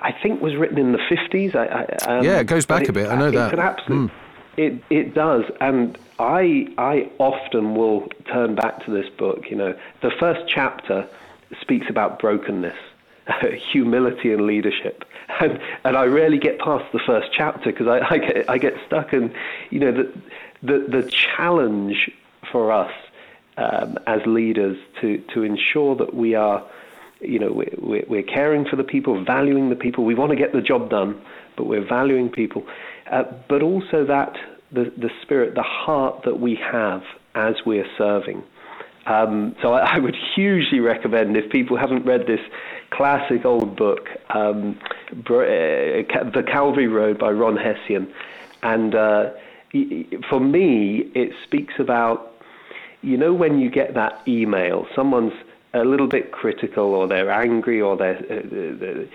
I 0.00 0.12
think 0.12 0.40
was 0.42 0.56
written 0.56 0.78
in 0.78 0.92
the 0.92 0.98
50s. 0.98 1.54
I, 1.54 1.66
I, 1.66 2.18
um, 2.18 2.24
yeah, 2.24 2.40
it 2.40 2.46
goes 2.46 2.66
back 2.66 2.82
it, 2.82 2.88
a 2.90 2.92
bit. 2.92 3.08
I 3.08 3.16
know 3.16 3.30
that. 3.30 3.58
Absolute, 3.58 4.10
mm. 4.10 4.14
It 4.56 4.82
it 4.90 5.14
does, 5.14 5.44
and 5.60 5.96
I 6.18 6.68
I 6.78 7.10
often 7.18 7.74
will 7.74 8.08
turn 8.32 8.54
back 8.54 8.84
to 8.84 8.90
this 8.90 9.08
book. 9.10 9.50
You 9.50 9.56
know, 9.56 9.74
the 10.02 10.10
first 10.18 10.48
chapter 10.48 11.08
speaks 11.60 11.86
about 11.88 12.18
brokenness, 12.18 12.76
humility, 13.72 14.32
and 14.32 14.46
leadership. 14.46 15.04
And, 15.40 15.58
and 15.84 15.96
I 15.96 16.04
rarely 16.04 16.38
get 16.38 16.60
past 16.60 16.84
the 16.92 17.00
first 17.00 17.28
chapter 17.32 17.72
because 17.72 17.88
I, 17.88 18.06
I, 18.08 18.18
get, 18.18 18.50
I 18.50 18.58
get 18.58 18.74
stuck 18.86 19.12
in, 19.12 19.34
you 19.70 19.80
know, 19.80 19.90
the, 19.90 20.12
the, 20.62 21.00
the 21.00 21.10
challenge 21.10 22.10
for 22.50 22.72
us 22.72 22.92
um, 23.56 23.98
as 24.06 24.20
leaders 24.26 24.76
to, 25.00 25.22
to 25.34 25.42
ensure 25.42 25.96
that 25.96 26.14
we 26.14 26.34
are, 26.34 26.64
you 27.20 27.38
know, 27.38 27.52
we're, 27.52 28.04
we're 28.08 28.22
caring 28.22 28.64
for 28.64 28.76
the 28.76 28.84
people, 28.84 29.22
valuing 29.24 29.70
the 29.70 29.76
people. 29.76 30.04
We 30.04 30.14
want 30.14 30.30
to 30.30 30.36
get 30.36 30.52
the 30.52 30.62
job 30.62 30.90
done, 30.90 31.20
but 31.56 31.64
we're 31.64 31.86
valuing 31.86 32.30
people. 32.30 32.66
Uh, 33.10 33.24
but 33.48 33.62
also 33.62 34.04
that 34.06 34.36
the, 34.72 34.92
the 34.96 35.10
spirit, 35.22 35.54
the 35.54 35.62
heart 35.62 36.22
that 36.24 36.40
we 36.40 36.56
have 36.56 37.02
as 37.34 37.54
we're 37.64 37.86
serving. 37.96 38.42
Um, 39.06 39.54
so 39.60 39.74
I, 39.74 39.96
I, 39.96 39.98
would 39.98 40.16
hugely 40.34 40.80
recommend 40.80 41.36
if 41.36 41.50
people 41.50 41.76
haven't 41.76 42.06
read 42.06 42.26
this 42.26 42.40
classic 42.90 43.44
old 43.44 43.76
book, 43.76 44.08
um, 44.30 44.78
uh, 45.12 45.24
The 45.26 46.44
Calvary 46.50 46.88
Road 46.88 47.18
by 47.18 47.30
Ron 47.30 47.56
Hession. 47.56 48.12
And 48.62 48.94
uh, 48.94 49.30
for 50.30 50.40
me, 50.40 51.10
it 51.14 51.32
speaks 51.44 51.74
about 51.78 52.33
you 53.04 53.16
know 53.16 53.34
when 53.34 53.58
you 53.58 53.70
get 53.70 53.94
that 53.94 54.22
email, 54.26 54.86
someone's 54.94 55.34
a 55.74 55.84
little 55.84 56.06
bit 56.06 56.32
critical 56.32 56.94
or 56.94 57.06
they're 57.06 57.30
angry 57.30 57.80
or 57.80 57.96
they're, 57.96 58.16
uh, 58.30 59.02
uh 59.02 59.06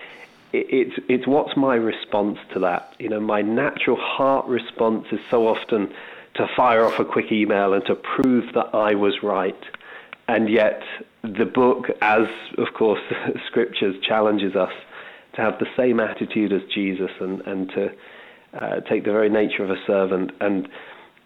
it's 0.52 0.96
it's 1.08 1.28
what's 1.28 1.56
my 1.56 1.76
response 1.76 2.38
to 2.52 2.58
that. 2.58 2.94
You 2.98 3.08
know, 3.08 3.20
my 3.20 3.40
natural 3.40 3.96
heart 3.96 4.46
response 4.46 5.06
is 5.12 5.20
so 5.30 5.46
often 5.46 5.92
to 6.34 6.48
fire 6.56 6.84
off 6.84 6.98
a 6.98 7.04
quick 7.04 7.30
email 7.30 7.72
and 7.72 7.84
to 7.86 7.94
prove 7.94 8.52
that 8.54 8.74
I 8.74 8.94
was 8.94 9.22
right. 9.22 9.62
And 10.26 10.48
yet, 10.48 10.82
the 11.22 11.44
book, 11.44 11.86
as 12.02 12.26
of 12.58 12.74
course 12.74 13.00
scriptures, 13.46 13.96
challenges 14.02 14.56
us 14.56 14.72
to 15.34 15.40
have 15.40 15.58
the 15.58 15.68
same 15.76 16.00
attitude 16.00 16.52
as 16.52 16.62
Jesus 16.74 17.10
and, 17.20 17.40
and 17.42 17.68
to 17.70 17.90
uh, 18.60 18.80
take 18.80 19.04
the 19.04 19.12
very 19.12 19.28
nature 19.28 19.62
of 19.62 19.70
a 19.70 19.80
servant 19.86 20.32
and 20.40 20.68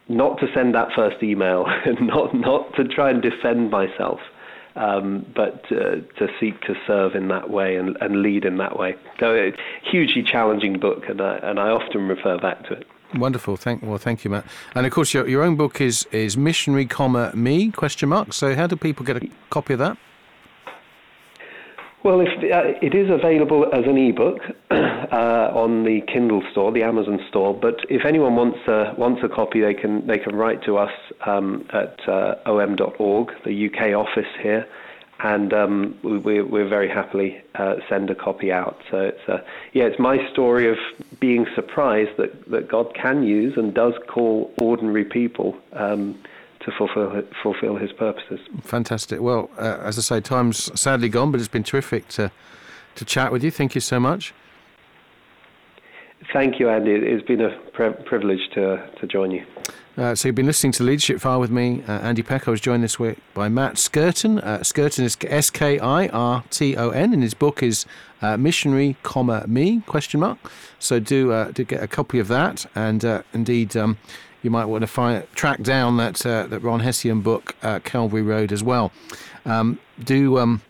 not 0.08 0.38
to 0.40 0.46
send 0.54 0.74
that 0.74 0.88
first 0.94 1.22
email, 1.22 1.66
not 2.00 2.34
not 2.34 2.74
to 2.76 2.84
try 2.84 3.10
and 3.10 3.22
defend 3.22 3.70
myself, 3.70 4.20
um, 4.76 5.26
but 5.34 5.64
uh, 5.70 5.96
to 6.18 6.28
seek 6.40 6.60
to 6.62 6.74
serve 6.86 7.14
in 7.14 7.28
that 7.28 7.50
way 7.50 7.76
and, 7.76 7.96
and 8.00 8.22
lead 8.22 8.44
in 8.44 8.58
that 8.58 8.78
way. 8.78 8.96
So, 9.20 9.34
a 9.34 9.52
hugely 9.90 10.22
challenging 10.22 10.78
book, 10.78 11.04
and 11.08 11.20
I, 11.20 11.38
and 11.42 11.58
I 11.58 11.68
often 11.68 12.08
refer 12.08 12.38
back 12.38 12.66
to 12.68 12.74
it. 12.74 12.86
Wonderful. 13.14 13.56
Thank 13.56 13.82
well, 13.82 13.98
thank 13.98 14.24
you, 14.24 14.30
Matt. 14.30 14.44
And 14.74 14.86
of 14.86 14.92
course, 14.92 15.14
your 15.14 15.28
your 15.28 15.42
own 15.42 15.56
book 15.56 15.80
is 15.80 16.06
is 16.10 16.36
missionary, 16.36 16.86
comma 16.86 17.32
me 17.34 17.70
question 17.70 18.08
mark. 18.08 18.32
So, 18.32 18.54
how 18.54 18.66
do 18.66 18.76
people 18.76 19.04
get 19.04 19.16
a 19.16 19.28
copy 19.50 19.74
of 19.74 19.78
that? 19.78 19.96
Well, 22.04 22.20
if, 22.20 22.28
uh, 22.28 22.78
it 22.82 22.94
is 22.94 23.08
available 23.08 23.64
as 23.72 23.84
an 23.86 23.96
ebook 23.96 24.40
uh, 24.70 25.48
on 25.54 25.84
the 25.84 26.02
Kindle 26.02 26.42
store, 26.52 26.70
the 26.70 26.82
Amazon 26.82 27.18
store. 27.30 27.54
But 27.54 27.76
if 27.88 28.04
anyone 28.04 28.36
wants 28.36 28.58
a, 28.68 28.94
wants 28.98 29.22
a 29.24 29.28
copy, 29.30 29.62
they 29.62 29.72
can 29.72 30.06
they 30.06 30.18
can 30.18 30.36
write 30.36 30.62
to 30.64 30.76
us 30.76 30.92
um, 31.24 31.66
at 31.72 32.06
uh, 32.06 32.34
om.org, 32.44 33.32
the 33.46 33.70
UK 33.70 33.94
office 33.96 34.30
here, 34.42 34.68
and 35.20 35.54
um, 35.54 35.98
we, 36.02 36.42
we're 36.42 36.68
very 36.68 36.90
happily 36.90 37.42
uh, 37.54 37.76
send 37.88 38.10
a 38.10 38.14
copy 38.14 38.52
out. 38.52 38.76
So 38.90 38.98
it's 38.98 39.26
uh, 39.26 39.38
yeah, 39.72 39.84
it's 39.84 39.98
my 39.98 40.18
story 40.30 40.68
of 40.68 40.76
being 41.20 41.46
surprised 41.54 42.18
that 42.18 42.50
that 42.50 42.68
God 42.68 42.94
can 42.94 43.22
use 43.22 43.54
and 43.56 43.72
does 43.72 43.94
call 44.08 44.52
ordinary 44.60 45.06
people. 45.06 45.56
Um, 45.72 46.18
to 46.64 46.72
fulfill 46.72 47.22
fulfill 47.42 47.77
his 47.77 47.92
purposes. 47.92 48.40
Fantastic. 48.62 49.20
Well, 49.20 49.50
uh, 49.59 49.79
as 49.83 49.98
I 49.98 50.03
say, 50.03 50.20
time's 50.20 50.79
sadly 50.81 51.09
gone, 51.09 51.31
but 51.31 51.40
it's 51.40 51.48
been 51.48 51.64
terrific 51.64 52.09
to 52.09 52.31
to 52.96 53.05
chat 53.05 53.33
with 53.33 53.44
you. 53.44 53.50
Thank 53.50 53.74
you 53.74 53.81
so 53.81 54.00
much. 54.00 54.33
Thank 56.33 56.59
you, 56.59 56.70
Andy. 56.70 56.92
It's 56.92 57.27
been 57.27 57.42
a 57.42 57.59
pre- 57.72 57.92
privilege 58.05 58.48
to 58.55 58.88
to 59.00 59.07
join 59.07 59.31
you. 59.31 59.44
Uh, 59.96 60.12
so 60.12 60.27
you've 60.27 60.35
been 60.35 60.46
listening 60.46 60.72
to 60.72 60.83
Leadership 60.83 61.20
File 61.20 61.38
with 61.38 61.53
me, 61.53 61.85
uh, 61.87 61.92
Andy 62.00 62.22
Peck. 62.22 62.48
I 62.48 62.50
was 62.50 62.61
joined 62.61 62.83
this 62.83 62.98
week 62.98 63.18
by 63.33 63.48
Matt 63.48 63.74
Skirton. 63.74 64.42
Uh, 64.42 64.59
Skirton 64.59 65.05
is 65.05 65.16
S 65.22 65.50
K 65.50 65.79
I 65.79 66.09
R 66.09 66.42
T 66.50 66.77
O 66.77 66.90
N, 66.90 67.12
and 67.12 67.22
his 67.22 67.35
book 67.35 67.62
is 67.62 67.87
uh, 68.20 68.37
Missionary, 68.37 68.96
comma 69.05 69.46
me 69.46 69.83
question 69.87 70.20
mark. 70.20 70.38
So 70.81 70.98
do 70.98 71.31
uh, 71.31 71.53
do 71.53 71.62
get 71.62 71.83
a 71.83 71.87
copy 71.87 72.18
of 72.18 72.29
that, 72.29 72.66
and 72.74 73.05
uh, 73.05 73.22
indeed. 73.33 73.77
Um, 73.77 73.98
you 74.44 74.50
might 74.50 74.66
want 74.66 74.83
to 74.83 74.87
find 74.87 75.26
track 75.35 75.62
down 75.62 75.96
that 75.96 76.24
uh, 76.24 76.46
that 76.46 76.61
Ron 76.61 76.80
Hession 76.80 77.22
book, 77.22 77.57
uh, 77.62 77.80
Calvary 77.80 78.22
Road, 78.22 78.52
as 78.52 78.62
well. 78.62 78.92
Um, 79.46 79.78
do 80.02 80.38
um, 80.38 80.62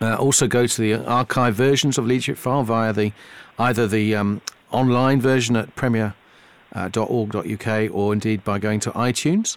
uh, 0.00 0.16
also 0.16 0.48
go 0.48 0.66
to 0.66 0.80
the 0.80 0.94
archive 1.06 1.54
versions 1.54 1.96
of 1.96 2.06
Leadership 2.06 2.36
File 2.36 2.64
via 2.64 2.92
the 2.92 3.12
either 3.58 3.86
the 3.86 4.16
um, 4.16 4.40
online 4.72 5.20
version 5.20 5.54
at 5.54 5.74
premier.org.uk 5.76 7.66
uh, 7.66 7.86
or 7.92 8.12
indeed 8.12 8.42
by 8.42 8.58
going 8.58 8.80
to 8.80 8.90
iTunes. 8.90 9.56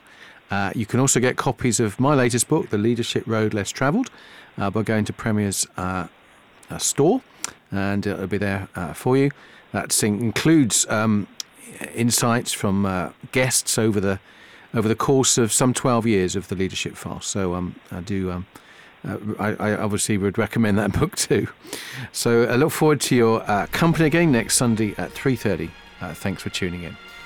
Uh, 0.52 0.72
you 0.76 0.86
can 0.86 1.00
also 1.00 1.20
get 1.20 1.36
copies 1.38 1.80
of 1.80 2.00
my 2.00 2.14
latest 2.14 2.48
book, 2.48 2.70
The 2.70 2.78
Leadership 2.78 3.24
Road 3.26 3.56
Less 3.56 3.72
Travelled, 3.72 4.12
uh, 4.60 4.70
by 4.70 4.84
going 4.84 5.06
to 5.06 5.14
Premier's 5.14 5.66
store, 6.78 7.22
and 7.72 8.06
it'll 8.06 8.28
be 8.28 8.38
there 8.38 8.68
for 8.94 9.18
you. 9.18 9.32
That 9.72 10.04
includes 10.04 10.86
um, 10.90 11.28
insights 11.94 12.52
from 12.52 12.86
uh, 12.86 13.12
guests 13.32 13.78
over 13.78 14.00
the 14.00 14.20
over 14.74 14.88
the 14.88 14.96
course 14.96 15.38
of 15.38 15.54
some 15.54 15.74
12 15.74 16.06
years 16.06 16.36
of 16.36 16.50
the 16.50 16.56
leadership 16.56 16.96
file. 16.98 17.22
So 17.22 17.56
um, 17.56 17.76
I 17.92 18.02
do. 18.02 18.32
Um, 18.32 18.46
uh, 19.08 19.18
I, 19.40 19.54
I, 19.54 19.78
obviously 19.78 20.18
would 20.18 20.38
recommend 20.38 20.78
that 20.80 20.92
book 21.00 21.16
too. 21.16 21.48
So 22.12 22.44
I 22.44 22.56
look 22.56 22.72
forward 22.72 23.00
to 23.02 23.16
your 23.16 23.50
uh, 23.50 23.68
company 23.68 24.08
again 24.08 24.32
next 24.32 24.56
Sunday 24.56 24.96
at 24.98 25.12
3:30. 25.12 25.70
Uh, 26.02 26.14
thanks 26.14 26.42
for 26.42 26.50
tuning 26.50 26.84
in. 26.84 26.98